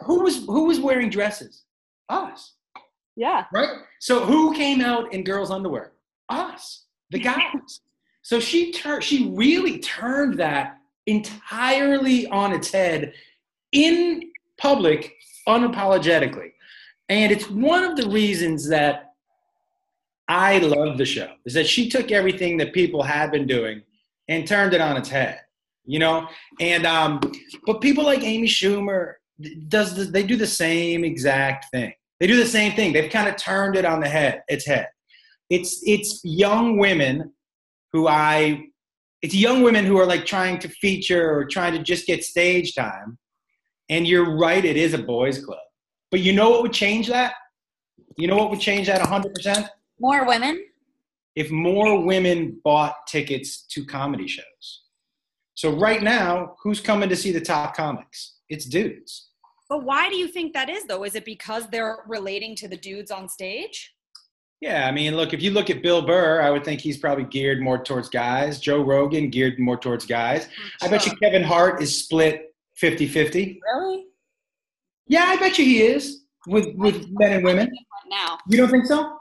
[0.01, 1.65] who was who was wearing dresses?
[2.09, 2.55] Us.
[3.15, 3.45] Yeah.
[3.53, 3.69] right?
[3.99, 5.93] So who came out in girls' underwear?
[6.29, 7.81] Us, the guys.
[8.23, 9.05] so she turned.
[9.05, 13.13] She really turned that entirely on its head
[13.73, 15.15] in public,
[15.49, 16.53] unapologetically,
[17.09, 19.12] and it's one of the reasons that
[20.29, 23.83] I love the show is that she took everything that people had been doing
[24.29, 25.40] and turned it on its head.
[25.87, 26.29] You know,
[26.61, 27.18] and um,
[27.64, 29.14] but people like Amy Schumer
[29.68, 31.94] does the, they do the same exact thing.
[32.21, 32.92] They do the same thing.
[32.92, 34.88] They've kind of turned it on the head, its head.
[35.49, 37.33] It's it's young women
[37.92, 38.66] who I
[39.23, 42.75] it's young women who are like trying to feature or trying to just get stage
[42.75, 43.18] time.
[43.88, 45.59] And you're right, it is a boys club.
[46.11, 47.35] But you know what would change that?
[48.16, 49.68] You know what would change that 100%?
[50.01, 50.64] More women.
[51.37, 54.83] If more women bought tickets to comedy shows.
[55.55, 58.37] So right now, who's coming to see the top comics?
[58.49, 59.29] It's dudes.
[59.68, 61.05] But why do you think that is though?
[61.05, 63.94] Is it because they're relating to the dudes on stage?
[64.61, 67.25] Yeah, I mean, look, if you look at Bill Burr, I would think he's probably
[67.25, 68.59] geared more towards guys.
[68.59, 70.49] Joe Rogan geared more towards guys.
[70.83, 73.61] I bet you Kevin Hart is split 50-50.
[73.62, 74.07] Really?
[75.09, 77.71] Yeah, I bet you he is with with men and women.
[78.11, 78.38] now.
[78.49, 79.18] You don't think so?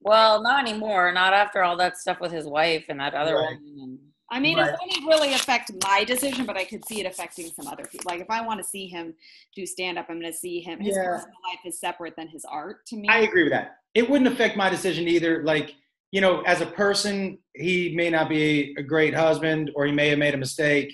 [0.00, 1.12] Well, not anymore.
[1.12, 3.56] Not after all that stuff with his wife and that other Right.
[3.60, 3.78] woman.
[3.82, 3.98] And
[4.30, 4.70] I mean, Right.
[4.72, 8.10] it wouldn't really affect my decision, but I could see it affecting some other people.
[8.10, 9.14] Like if I want to see him
[9.54, 10.80] do stand up, I'm going to see him.
[10.80, 11.04] His Yeah.
[11.04, 13.08] personal life is separate than his art to me.
[13.08, 13.78] I agree with that.
[13.94, 15.44] It wouldn't affect my decision either.
[15.44, 15.74] Like,
[16.10, 20.08] you know, as a person, he may not be a great husband or he may
[20.08, 20.92] have made a mistake,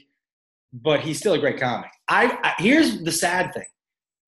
[0.73, 1.91] but he's still a great comic.
[2.09, 3.67] I, I here's the sad thing.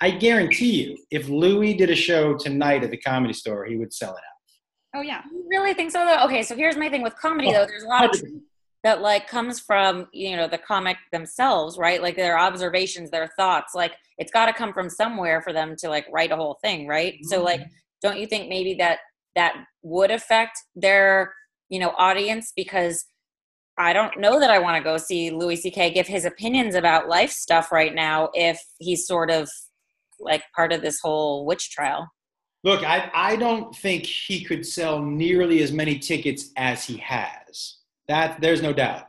[0.00, 3.92] I guarantee you, if Louis did a show tonight at the comedy store, he would
[3.92, 4.98] sell it out.
[4.98, 5.22] oh yeah.
[5.30, 6.24] you really think so though?
[6.24, 7.66] Okay, so here's my thing with comedy though.
[7.66, 8.22] There's a lot of
[8.82, 13.74] that like comes from you know the comic themselves right like their observations their thoughts
[13.74, 16.86] like it's got to come from somewhere for them to like write a whole thing
[16.86, 17.28] right mm-hmm.
[17.28, 17.60] so like
[18.02, 19.00] don't you think maybe that
[19.34, 21.34] that would affect their
[21.68, 23.04] you know audience because
[23.78, 25.92] I don't know that I want to go see Louis C.K.
[25.94, 29.48] give his opinions about life stuff right now if he's sort of
[30.20, 32.09] like part of this whole witch trial.
[32.62, 37.76] Look, I, I don't think he could sell nearly as many tickets as he has.
[38.06, 39.09] That there's no doubt.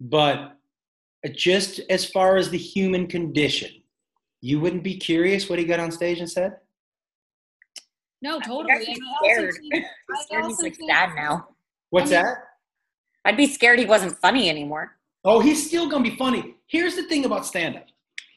[0.00, 0.56] But
[1.24, 3.70] uh, just as far as the human condition,
[4.40, 6.56] you wouldn't be curious what he got on stage and said?
[8.22, 8.72] No, totally.
[8.72, 9.54] I'm scared.
[9.74, 11.48] I'm scared he's like sad now.
[11.90, 12.36] What's I mean, that?
[13.24, 14.96] I'd be scared he wasn't funny anymore.
[15.24, 16.54] Oh, he's still gonna be funny.
[16.66, 17.86] Here's the thing about stand-up: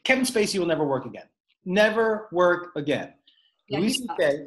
[0.04, 1.26] Kevin Spacey will never work again.
[1.68, 3.12] Never work again.
[3.68, 4.46] Yeah, Louis C.K.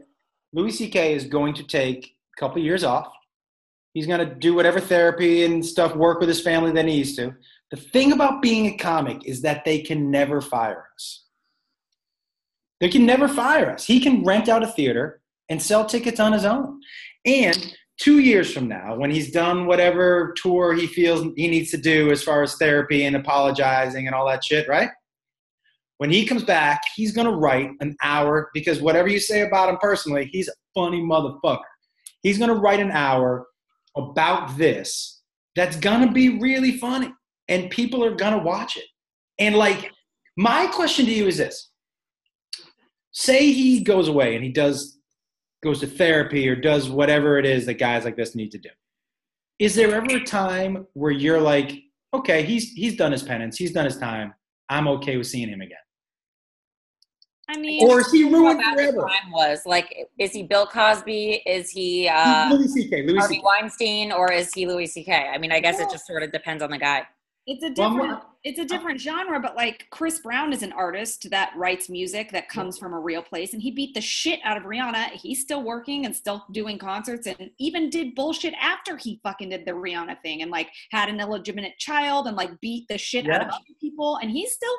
[0.54, 1.14] Louis C.K.
[1.14, 3.14] is going to take a couple years off.
[3.94, 7.16] He's going to do whatever therapy and stuff, work with his family that he needs
[7.18, 7.36] to.
[7.70, 11.26] The thing about being a comic is that they can never fire us.
[12.80, 13.86] They can never fire us.
[13.86, 16.82] He can rent out a theater and sell tickets on his own.
[17.24, 21.78] And two years from now, when he's done whatever tour he feels he needs to
[21.78, 24.90] do as far as therapy and apologizing and all that shit, right?
[26.02, 29.78] When he comes back, he's gonna write an hour because whatever you say about him
[29.80, 31.60] personally, he's a funny motherfucker.
[32.24, 33.46] He's gonna write an hour
[33.96, 35.22] about this
[35.56, 37.14] that's gonna be really funny
[37.50, 38.86] and people are gonna watch it.
[39.38, 39.92] And like,
[40.36, 41.70] my question to you is this
[43.12, 44.98] say he goes away and he does
[45.62, 48.70] goes to therapy or does whatever it is that guys like this need to do.
[49.60, 51.74] Is there ever a time where you're like,
[52.12, 54.34] okay, he's he's done his penance, he's done his time.
[54.68, 55.78] I'm okay with seeing him again.
[57.52, 59.00] I mean, or is he ruined forever?
[59.02, 61.44] Time was like, is he Bill Cosby?
[61.46, 63.04] Is he uh, Louis C.K.
[63.04, 65.30] Louis Harvey Weinstein, or is he Louis C.K.?
[65.34, 67.06] I mean, I guess it just sort of depends on the guy.
[67.48, 71.54] It's a different it's a different genre, but like Chris Brown is an artist that
[71.56, 74.64] writes music that comes from a real place and he beat the shit out of
[74.64, 75.12] Rihanna.
[75.12, 79.66] He's still working and still doing concerts and even did bullshit after he fucking did
[79.66, 83.36] the Rihanna thing and like had an illegitimate child and like beat the shit yeah.
[83.36, 84.76] out of other people and he's still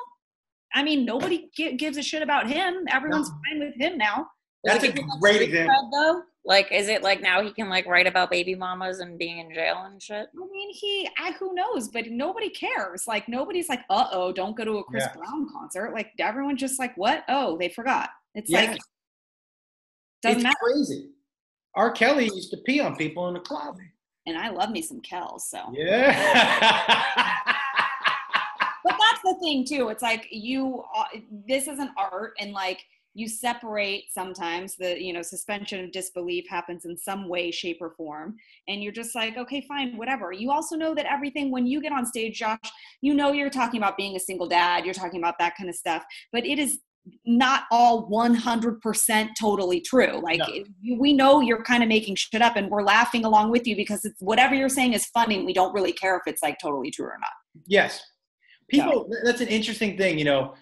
[0.73, 2.85] I mean, nobody gives a shit about him.
[2.91, 3.35] Everyone's no.
[3.47, 4.27] fine with him now.
[4.63, 5.89] That's a great example.
[5.91, 6.21] Though?
[6.45, 9.53] Like, is it like now he can like write about baby mamas and being in
[9.53, 10.27] jail and shit?
[10.35, 11.89] I mean, he, I, who knows?
[11.89, 13.05] But nobody cares.
[13.07, 15.15] Like, nobody's like, uh oh, don't go to a Chris yeah.
[15.15, 15.93] Brown concert.
[15.93, 17.23] Like, everyone's just like, what?
[17.29, 18.09] Oh, they forgot.
[18.35, 18.79] It's like,
[20.21, 20.55] doesn't it's matter.
[20.61, 21.09] crazy.
[21.75, 21.91] R.
[21.91, 23.77] Kelly used to pee on people in the club.
[24.25, 25.71] And I love me some Kel, so.
[25.73, 27.39] Yeah.
[29.23, 29.89] the thing, too.
[29.89, 32.83] It's like, you, uh, this is an art, and like,
[33.15, 37.91] you separate sometimes the you know suspension of disbelief happens in some way shape or
[37.91, 38.35] form
[38.67, 41.91] and you're just like okay fine whatever you also know that everything when you get
[41.91, 42.57] on stage josh
[43.01, 45.75] you know you're talking about being a single dad you're talking about that kind of
[45.75, 46.79] stuff but it is
[47.25, 50.97] not all 100% totally true like no.
[50.97, 54.05] we know you're kind of making shit up and we're laughing along with you because
[54.05, 57.07] it's whatever you're saying is funny we don't really care if it's like totally true
[57.07, 57.31] or not
[57.67, 58.01] yes
[58.73, 59.17] people so.
[59.23, 60.53] that's an interesting thing you know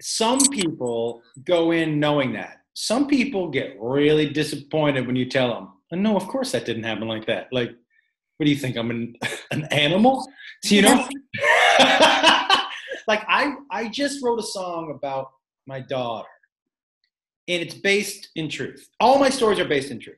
[0.00, 2.62] some people go in knowing that.
[2.74, 6.84] Some people get really disappointed when you tell them, oh, no, of course that didn't
[6.84, 7.48] happen like that.
[7.52, 7.70] Like,
[8.36, 8.76] what do you think?
[8.76, 9.16] I'm an,
[9.50, 10.26] an animal?
[10.64, 10.94] So, you know?
[13.06, 15.30] like, I, I just wrote a song about
[15.66, 16.28] my daughter,
[17.48, 18.88] and it's based in truth.
[18.98, 20.16] All my stories are based in truth.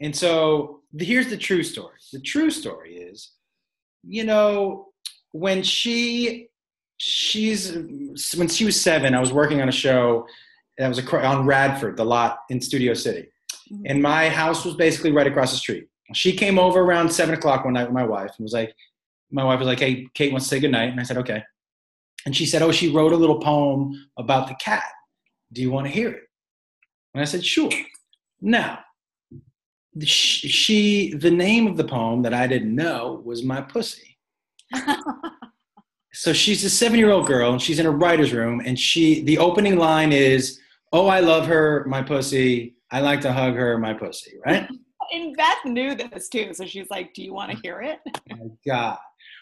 [0.00, 1.94] And so here's the true story.
[2.12, 3.30] The true story is,
[4.02, 4.91] you know,
[5.32, 6.48] when she
[6.98, 7.74] she's
[8.36, 9.14] when she was seven.
[9.14, 10.26] I was working on a show
[10.78, 13.28] that was on Radford, the lot in Studio City,
[13.70, 13.82] mm-hmm.
[13.86, 15.88] and my house was basically right across the street.
[16.14, 18.74] She came over around seven o'clock one night with my wife and was like,
[19.32, 21.42] my wife was like, "Hey, Kate wants to say goodnight," and I said, "Okay."
[22.26, 24.84] And she said, "Oh, she wrote a little poem about the cat.
[25.52, 26.24] Do you want to hear it?"
[27.14, 27.70] And I said, "Sure."
[28.40, 28.80] Now,
[30.02, 34.11] she the name of the poem that I didn't know was my pussy.
[36.12, 39.22] So she's a seven year old girl and she's in a writer's room and she
[39.22, 40.60] the opening line is
[40.92, 42.74] oh i love her my pussy.
[42.90, 44.68] I like to hug her my pussy right?
[45.12, 47.98] And beth knew this too so she's like do you want to hear it?
[48.32, 48.98] Oh my god.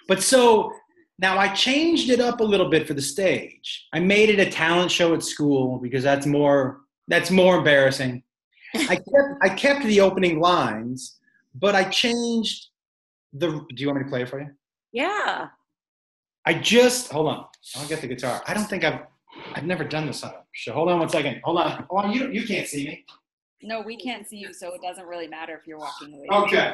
[0.08, 0.72] But so
[1.18, 3.86] now i changed it up a little bit for the stage.
[3.92, 8.22] I made it a talent show at school because that's more that's more embarrassing.
[8.74, 11.18] I kept i kept the opening lines
[11.54, 12.68] but i changed
[13.32, 14.48] the do you want me to play it for you
[14.92, 15.48] yeah
[16.46, 17.46] I just hold on.
[17.76, 18.42] I'll get the guitar.
[18.46, 19.00] I don't think I've
[19.54, 20.72] I've never done this on a show.
[20.72, 21.40] Hold on one second.
[21.44, 21.86] Hold on.
[21.90, 22.12] Hold on.
[22.12, 23.04] You you can't see me.
[23.62, 26.26] No, we can't see you, so it doesn't really matter if you're walking away.
[26.30, 26.72] Okay.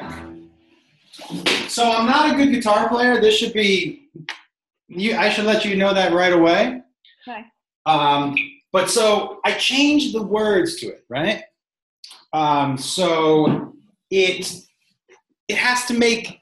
[1.67, 3.19] So I'm not a good guitar player.
[3.19, 4.09] This should be
[4.87, 5.15] you.
[5.15, 6.81] I should let you know that right away.
[7.27, 7.41] Okay.
[7.85, 8.35] Um,
[8.71, 11.43] but so I changed the words to it, right?
[12.31, 13.73] Um, so
[14.09, 14.63] it
[15.49, 16.39] it has to make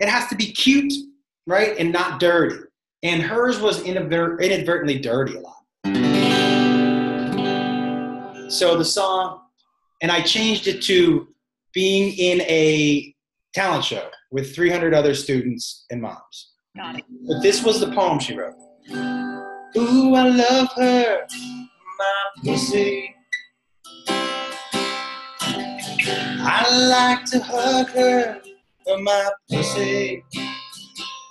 [0.00, 0.92] it has to be cute,
[1.46, 2.56] right, and not dirty.
[3.02, 5.54] And hers was inadver- inadvertently dirty a lot.
[8.50, 9.40] So the song,
[10.02, 11.28] and I changed it to
[11.74, 13.14] being in a
[13.54, 16.52] talent show with 300 other students and moms.
[16.76, 17.04] Got it.
[17.26, 18.54] But this was the poem she wrote.
[19.76, 21.26] Ooh, I love her,
[21.98, 23.14] my pussy.
[26.40, 28.40] I like to hug her,
[28.96, 30.24] my pussy.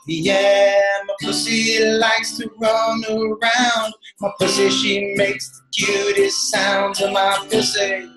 [0.07, 3.93] Yeah, my pussy likes to run around.
[4.21, 8.07] My pussy, she makes the cutest sounds of my pussy.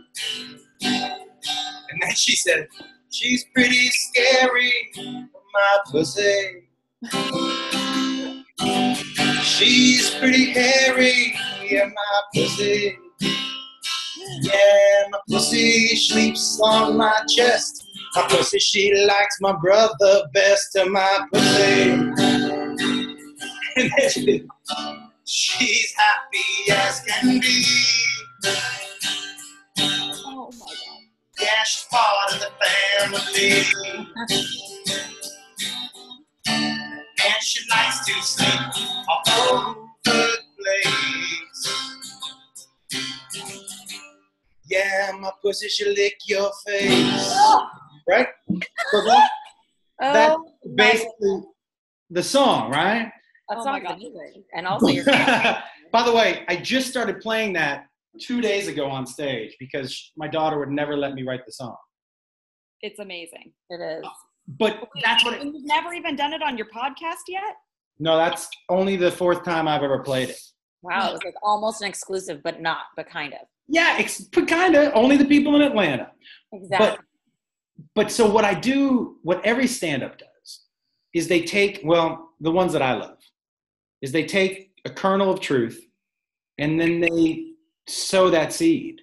[0.82, 2.68] And then she said,
[3.10, 6.68] She's pretty scary, my pussy.
[9.42, 11.34] She's pretty hairy,
[11.68, 12.96] yeah, my pussy.
[14.42, 17.89] Yeah, my pussy sleeps on my chest.
[18.14, 21.92] My pussy, she likes my brother best to my pussy.
[23.76, 23.92] And
[25.24, 27.64] she's happy as can be.
[29.76, 30.76] Oh my god.
[31.40, 33.62] Yeah, she's part of the family.
[37.22, 38.60] And she likes to sleep
[39.08, 41.70] all over the place.
[44.68, 47.34] Yeah, my pussy should lick your face.
[48.08, 48.28] Right?
[48.90, 49.30] So that,
[50.00, 50.44] That- Oh,
[50.76, 51.42] basically
[52.10, 53.10] the song, right?
[53.48, 53.92] that Oh my song's God.
[53.96, 54.44] amazing.
[54.54, 55.04] And also, you're
[55.92, 57.86] By the way, I just started playing that
[58.20, 61.76] two days ago on stage because my daughter would never let me write the song.
[62.82, 63.52] It's amazing.
[63.70, 64.04] it is.
[64.58, 67.56] But that's what it, you've never even done it on your podcast yet?
[67.98, 70.40] no, that's only the fourth time I've ever played it.
[70.82, 73.40] Wow, it was like almost an exclusive, but not, but kind of.
[73.68, 76.10] Yeah, it's kind of only the people in Atlanta.
[76.52, 77.04] Exactly.
[77.94, 80.60] But so what I do, what every stand-up does,
[81.14, 83.18] is they take well, the ones that I love,
[84.02, 85.84] is they take a kernel of truth,
[86.58, 87.52] and then they
[87.86, 89.00] sow that seed.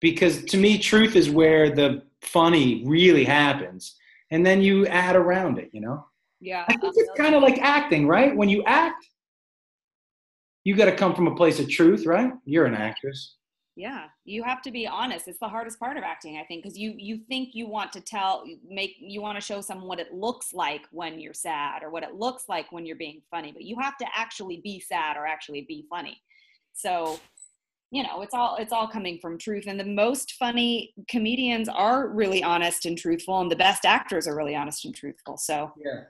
[0.00, 3.96] Because to me, truth is where the funny really happens,
[4.30, 5.70] and then you add around it.
[5.72, 6.06] You know,
[6.40, 6.64] Yeah.
[6.68, 8.36] I think it's kind of like acting, right?
[8.36, 9.06] When you act,
[10.64, 12.32] you got to come from a place of truth, right?
[12.44, 13.35] You're an actress.
[13.78, 15.28] Yeah, you have to be honest.
[15.28, 18.00] It's the hardest part of acting, I think, because you you think you want to
[18.00, 21.90] tell, make you want to show someone what it looks like when you're sad or
[21.90, 25.18] what it looks like when you're being funny, but you have to actually be sad
[25.18, 26.18] or actually be funny.
[26.72, 27.20] So,
[27.90, 32.08] you know, it's all it's all coming from truth, and the most funny comedians are
[32.08, 35.36] really honest and truthful, and the best actors are really honest and truthful.
[35.36, 36.04] So, Yeah.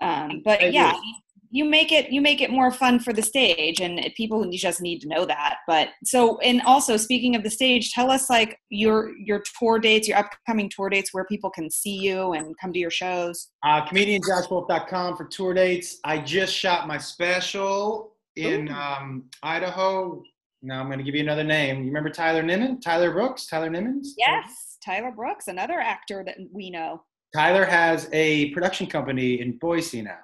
[0.00, 1.14] um, but I yeah, agree.
[1.54, 5.00] You make it you make it more fun for the stage, and people just need
[5.02, 5.58] to know that.
[5.68, 10.08] But so, and also speaking of the stage, tell us like your your tour dates,
[10.08, 13.50] your upcoming tour dates, where people can see you and come to your shows.
[13.62, 16.00] Uh, comedianjoshwolf.com for tour dates.
[16.02, 20.24] I just shot my special in um, Idaho.
[20.60, 21.82] Now I'm going to give you another name.
[21.82, 22.80] You remember Tyler Niman?
[22.80, 23.46] Tyler Brooks?
[23.46, 24.08] Tyler Nimmons?
[24.18, 27.02] Yes, Tyler Brooks, another actor that we know.
[27.32, 30.18] Tyler has a production company in Boise now,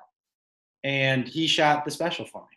[0.85, 2.57] and he shot the special for me.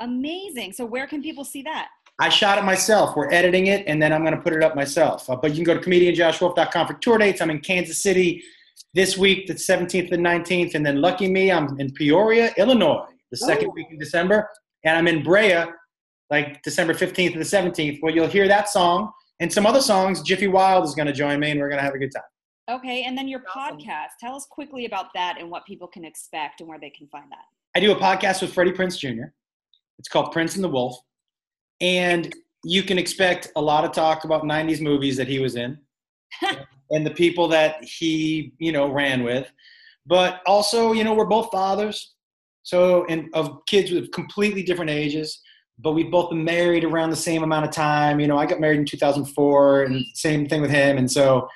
[0.00, 0.72] Amazing.
[0.72, 1.88] So where can people see that?
[2.20, 3.16] I shot it myself.
[3.16, 5.28] We're editing it, and then I'm going to put it up myself.
[5.30, 7.40] Uh, but you can go to comedianjoshwolf.com for tour dates.
[7.40, 8.42] I'm in Kansas City
[8.94, 13.36] this week, the 17th and 19th, and then lucky me, I'm in Peoria, Illinois, the
[13.36, 14.48] second week in December,
[14.84, 15.64] and I'm in Brea,
[16.30, 20.22] like December 15th and the 17th, where you'll hear that song and some other songs.
[20.22, 22.24] Jiffy Wild is going to join me, and we're going to have a good time.
[22.68, 23.78] Okay, and then your Awesome.
[23.78, 24.08] podcast.
[24.20, 27.30] Tell us quickly about that and what people can expect and where they can find
[27.30, 27.44] that.
[27.74, 29.28] I do a podcast with Freddie Prinze Jr.
[29.98, 30.98] It's called Prinze and the Wolf.
[31.80, 35.78] And you can expect a lot of talk about 90s movies that he was in
[36.90, 39.50] and the people that he, you know, ran with.
[40.06, 42.14] But also, you know, we're both fathers.
[42.64, 45.40] So, and of kids with completely different ages,
[45.78, 48.20] but we've both been married around the same amount of time.
[48.20, 50.98] You know, I got married in 2004 and same thing with him.
[50.98, 51.48] And so,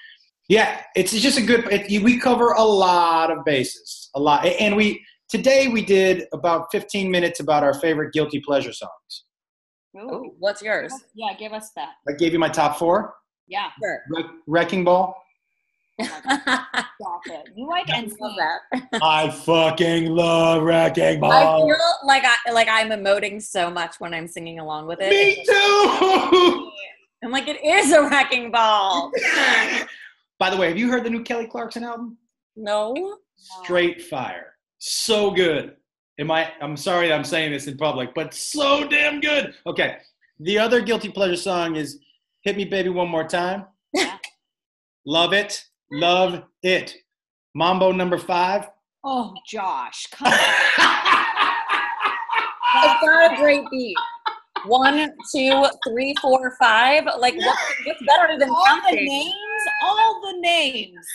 [0.48, 4.44] yeah, it's just a good, it, we cover a lot of bases, a lot.
[4.44, 9.24] And we, today we did about 15 minutes about our favorite guilty pleasure songs.
[9.96, 10.34] Ooh, oh.
[10.38, 10.92] what's yours?
[11.14, 11.90] Yeah, give us that.
[12.08, 13.14] I gave you my top four.
[13.46, 14.02] Yeah, Sure.
[14.10, 15.14] Wreck- Wrecking Ball.
[16.00, 16.04] I
[17.00, 17.48] stop it.
[17.54, 18.88] You like and love that.
[19.02, 21.32] I fucking love Wrecking Ball.
[21.32, 25.10] I feel like I like I'm emoting so much when I'm singing along with it.
[25.10, 26.70] Me too.
[27.22, 29.12] I'm like, it is a wrecking ball.
[30.42, 32.18] By the way, have you heard the new Kelly Clarkson album?
[32.56, 33.18] No.
[33.62, 34.54] Straight fire.
[34.78, 35.76] So good.
[36.18, 36.50] Am I?
[36.60, 39.54] I'm sorry I'm saying this in public, but so damn good.
[39.68, 39.98] Okay.
[40.40, 42.00] The other guilty pleasure song is
[42.40, 44.16] "Hit Me, Baby, One More Time." Yeah.
[45.06, 45.64] Love it.
[45.92, 46.92] Love it.
[47.54, 48.68] Mambo number five.
[49.04, 50.38] Oh, Josh, come on.
[52.74, 53.94] It's not a great beat.
[54.66, 57.04] One, two, three, four, five.
[57.18, 59.06] Like what, what's better than all the counting?
[59.06, 59.34] names,
[59.82, 61.06] all the names.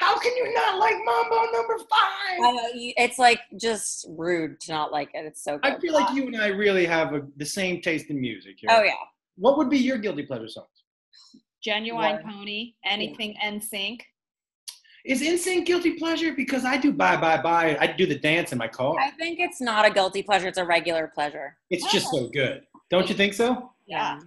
[0.00, 2.38] How can you not like Mambo number five?
[2.42, 5.26] I know, you- It's like just rude to not like it.
[5.26, 5.72] It's so good.
[5.72, 8.56] I feel like you and I really have a, the same taste in music.
[8.58, 8.70] Here.
[8.72, 8.94] Oh yeah,
[9.36, 10.68] What would be your guilty pleasure songs?
[11.66, 12.32] Ginuwine One.
[12.32, 12.74] pony.
[12.84, 14.00] Anything NSYNC.
[15.04, 16.32] Is NSYNC guilty pleasure?
[16.32, 17.76] Because I do bye bye bye.
[17.80, 18.98] I do the dance in my car.
[18.98, 20.48] I think it's not a guilty pleasure.
[20.48, 21.56] It's a regular pleasure.
[21.70, 22.18] It's just oh.
[22.18, 22.62] so good.
[22.90, 23.72] Don't you think so?
[23.86, 24.20] Yeah.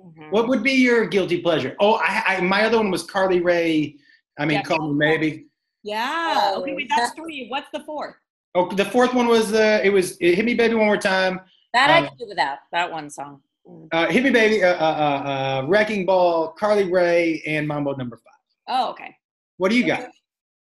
[0.00, 0.30] Mhm.
[0.30, 1.76] What would be your guilty pleasure?
[1.80, 3.96] Oh, I, I my other one was Carly Rae.
[4.38, 4.62] I mean, Yeah.
[4.62, 5.46] Call Me Maybe.
[5.82, 6.52] Yeah.
[6.54, 6.62] Oh.
[6.62, 7.46] Okay, wait, that's three.
[7.48, 8.16] What's the fourth?
[8.54, 11.40] Oh, the fourth one was uh, it was it Hit Me Baby One More Time.
[11.72, 12.58] That I Um, can do without.
[12.72, 13.42] That one song.
[13.68, 13.88] Mm.
[13.92, 15.28] Uh, Hit Me Baby, uh, uh, uh,
[15.62, 18.40] uh, Wrecking Ball, Carly Rae, and Mambo Number Five.
[18.68, 19.14] Oh, okay.
[19.58, 20.08] What do you got?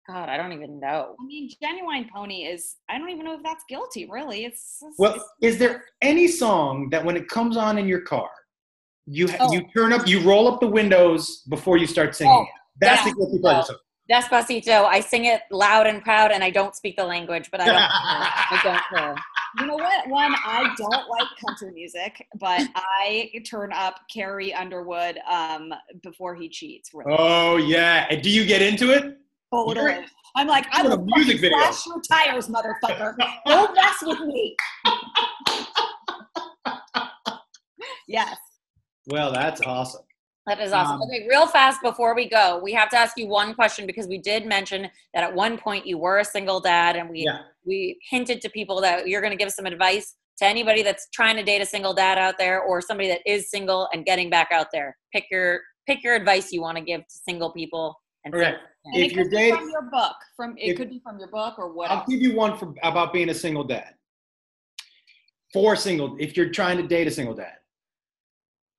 [0.08, 1.16] God, I don't even know.
[1.20, 2.76] I mean, Ginuwine pony is.
[2.90, 4.06] I don't even know if that's guilty.
[4.10, 4.82] Really, it's.
[4.82, 8.30] it's- Well, is there any song that when it comes on in your car,
[9.08, 9.52] you Oh.
[9.54, 12.34] you turn up, you roll up the windows before you start singing?
[12.34, 12.46] Oh?
[12.80, 13.12] That's yeah.
[13.12, 13.78] the guilty pleasure song.
[14.12, 14.86] Despacito.
[14.86, 17.76] I sing it loud and proud, and I don't speak the language, but I don't.
[17.76, 17.88] care.
[17.90, 19.16] I don't care.
[19.60, 20.08] You know what?
[20.10, 26.50] One, I don't like country music, but I turn up Carrie Underwood um, before he
[26.50, 26.92] cheats.
[26.94, 28.06] Really, Oh yeah.
[28.12, 29.18] And do you get into it?
[29.52, 30.06] totally.
[30.36, 31.58] I'm like, I What a will music video.
[31.58, 33.16] slash your tires, motherfucker.
[33.48, 34.56] Don't mess with me.
[38.08, 38.36] yes.
[39.08, 40.02] Well, that's awesome.
[40.48, 41.02] That is awesome.
[41.02, 44.08] Um, okay, real fast before we go, we have to ask you one question because
[44.08, 44.84] we did mention
[45.16, 47.40] that at one point you were a single dad, and we Yeah.
[47.66, 51.36] we hinted to people that you're going to give some advice to anybody that's trying
[51.38, 54.50] to date a single dad out there, or somebody that is single and getting back
[54.52, 54.96] out there.
[55.12, 58.00] Pick your pick your advice you want to give to single people.
[58.24, 58.60] And Correct.
[58.86, 61.28] And If it you're dating- from your book, from it If- could be from your
[61.30, 62.02] book or whatever.
[62.02, 63.96] I'll give you one for about being a single dad.
[65.54, 67.58] For single, if you're trying to date a single dad,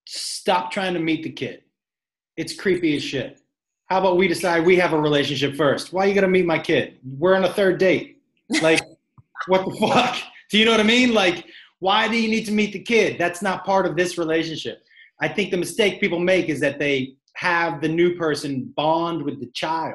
[0.07, 1.63] stop trying to meet the kid.
[2.37, 3.41] It's creepy as shit.
[3.87, 5.93] How about we decide we have a relationship first?
[5.93, 6.99] Why are you gonna meet my kid?
[7.19, 8.23] We're on a third date.
[8.63, 8.81] Like,
[9.47, 10.17] what the fuck?
[10.51, 11.15] Do you know what I mean?
[11.15, 11.47] Like,
[11.79, 13.19] why do you need to meet the kid?
[13.19, 14.83] That's not part of this relationship.
[15.21, 19.41] I think the mistake people make is that they have the new person bond with
[19.41, 19.95] the child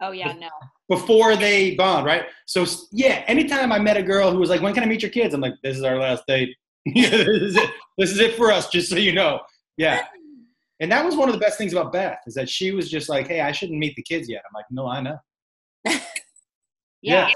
[0.00, 0.48] oh yeah, no.
[0.88, 2.24] before they bond, right?
[2.46, 5.10] So yeah, anytime I met a girl who was like, "When can I meet your
[5.10, 6.54] kids?" I'm like, "This is our last date.
[6.94, 7.70] this is it.
[7.96, 9.40] This is it for us, just so you know."
[9.76, 10.04] Yeah,
[10.80, 13.08] and that was one of the best things about Beth is that she was just
[13.08, 15.18] like, "Hey, I shouldn't meet the kids yet." I'm like, "No, I know."
[17.02, 17.28] Yeah.
[17.28, 17.34] Yeah.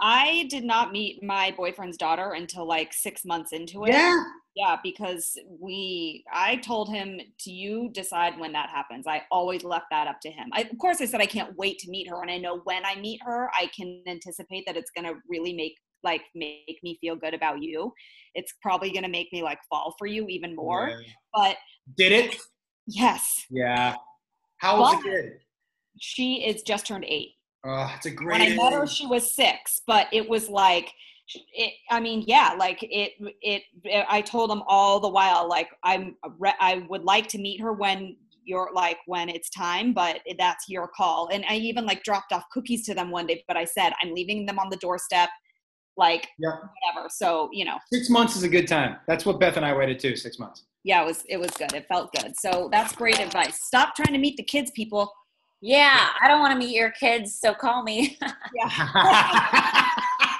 [0.00, 3.92] I did not meet my boyfriend's daughter until like six months into it.
[3.92, 4.24] Yeah,
[4.56, 9.06] Yeah, because we, I told him to you decide when that happens.
[9.06, 10.48] I always left that up to him.
[10.52, 12.84] I, of course, I said I can't wait to meet her, and I know when
[12.84, 17.16] I meet her, I can anticipate that it's gonna really make like make me feel
[17.16, 17.92] good about you.
[18.34, 20.90] It's probably gonna make me like fall for you even more.
[20.90, 21.12] Yeah.
[21.34, 21.56] But
[21.96, 22.36] Did it?
[22.86, 23.96] yes, Yeah.
[24.58, 25.32] How the But- kid?
[26.00, 27.32] she is just turned eight.
[27.64, 28.52] Oh, it's a great when.
[28.52, 30.92] I met her, she was six, but it was like,
[31.54, 33.62] it, I mean, yeah, like it, it,
[34.08, 36.16] I told them all the while, like I'm,
[36.60, 40.88] I would like to meet her when you're like, when it's time, but that's your
[40.88, 41.28] call.
[41.32, 44.12] And I even like dropped off cookies to them one day, but I said, I'm
[44.12, 45.30] leaving them on the doorstep,
[45.96, 46.50] like Yeah.
[46.50, 47.08] whatever.
[47.08, 48.96] So, you know, Six months is a good time.
[49.06, 50.16] That's what Beth and I waited too.
[50.16, 50.64] Six months.
[50.84, 51.72] yeah, it was, it was good.
[51.72, 52.34] It felt good.
[52.38, 53.60] So that's great advice.
[53.62, 55.12] Stop trying to meet the kids, people.
[55.60, 58.18] Yeah, I don't want to meet your kids, so call me.
[58.54, 58.68] Yeah.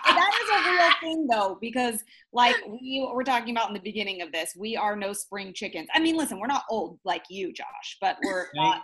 [0.06, 2.02] that is a real thing though because
[2.32, 5.88] like we were talking about in the beginning of this we are no spring chickens
[5.94, 8.82] i mean listen we're not old like you josh but we're not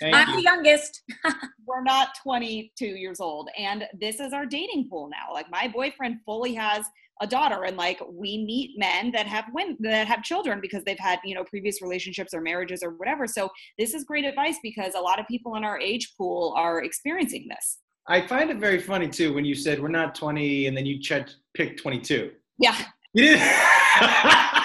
[0.00, 0.36] Thank I'm you.
[0.36, 1.02] the youngest.
[1.66, 6.18] we're not 22 years old and this is our dating pool now like my boyfriend
[6.24, 6.84] fully has
[7.20, 10.98] a daughter and like we meet men that have women that have children because they've
[10.98, 14.94] had you know previous relationships or marriages or whatever so this is great advice because
[14.94, 18.80] a lot of people in our age pool are experiencing this I find it very
[18.80, 22.30] funny too when you said we're not 20 and then you ch- picked 22.
[22.58, 22.76] yeah
[23.12, 23.40] You did.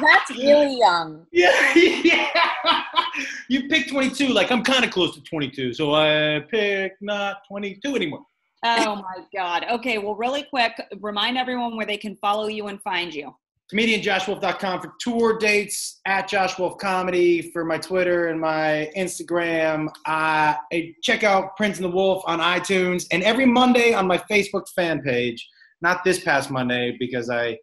[0.00, 1.26] that's really young.
[1.32, 2.28] yeah, yeah.
[3.48, 4.28] You pick 22.
[4.28, 8.24] Like I'm kind of close to 22, so I pick not 22 anymore.
[8.64, 9.66] Oh my God.
[9.70, 9.98] Okay.
[9.98, 13.34] Well, really quick, remind everyone where they can follow you and find you.
[13.74, 19.88] comedianjoshwolf.com for tour dates at Josh Wolf Comedy for my Twitter and my Instagram.
[20.06, 20.54] Uh,
[21.02, 25.02] check out Prinze and the Wolf on iTunes and every Monday on my Facebook fan
[25.02, 25.48] page.
[25.80, 27.58] Not this past Monday because I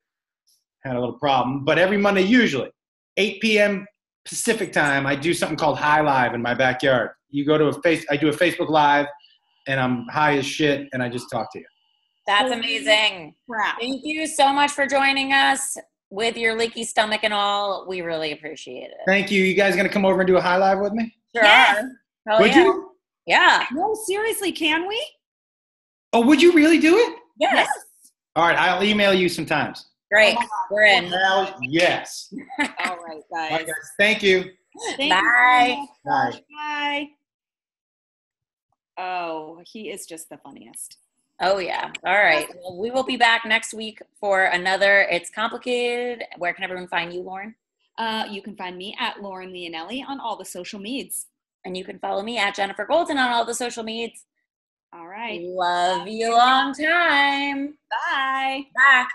[0.83, 2.69] had a little problem, but every Monday usually
[3.17, 3.85] 8 p.m.
[4.25, 7.11] Pacific time, I do something called High Live in my backyard.
[7.29, 9.07] You go to a face, I do a Facebook Live,
[9.67, 11.65] and I'm high as shit, and I just talk to you.
[12.25, 13.35] That's amazing.
[13.49, 13.79] Crap.
[13.79, 15.77] Thank you so much for joining us
[16.11, 17.85] with your leaky stomach and all.
[17.87, 18.97] We really appreciate it.
[19.07, 19.43] Thank you.
[19.43, 21.13] You guys gonna come over and do a High Live with me?
[21.35, 21.83] Sure Yes.
[21.83, 21.89] are.
[22.27, 22.63] Hell would yeah.
[22.63, 22.91] you?
[23.25, 23.65] Yeah.
[23.71, 25.03] No, seriously, can we?
[26.13, 27.19] Oh, would you really do it?
[27.39, 27.67] Yes.
[28.35, 29.88] All right, I'll email you sometimes.
[30.11, 30.37] Great.
[30.39, 30.47] Oh.
[30.71, 31.05] We're in.
[31.05, 32.33] Hell yes.
[32.59, 33.51] All right, guys.
[33.51, 33.65] All right, guys.
[33.65, 33.91] guys.
[33.97, 34.51] Thank you.
[34.97, 35.85] Thank you so Bye.
[36.05, 36.41] much, Bye.
[36.57, 37.07] Bye.
[38.97, 40.97] Oh, he is just the funniest.
[41.41, 41.91] Oh yeah.
[42.05, 42.47] All right.
[42.61, 46.23] Well, we will be back next week for another It's Complicated.
[46.37, 47.55] Where can everyone find you, Lauren?
[47.97, 51.27] Uh, you can find me at Lauren Leonelli on all the social medias.
[51.65, 54.25] And you can follow me at Jennifer Golden on all the social medias.
[54.91, 55.41] All right.
[55.41, 57.75] Love you long time.
[57.89, 58.65] Bye.
[58.75, 59.05] Bye.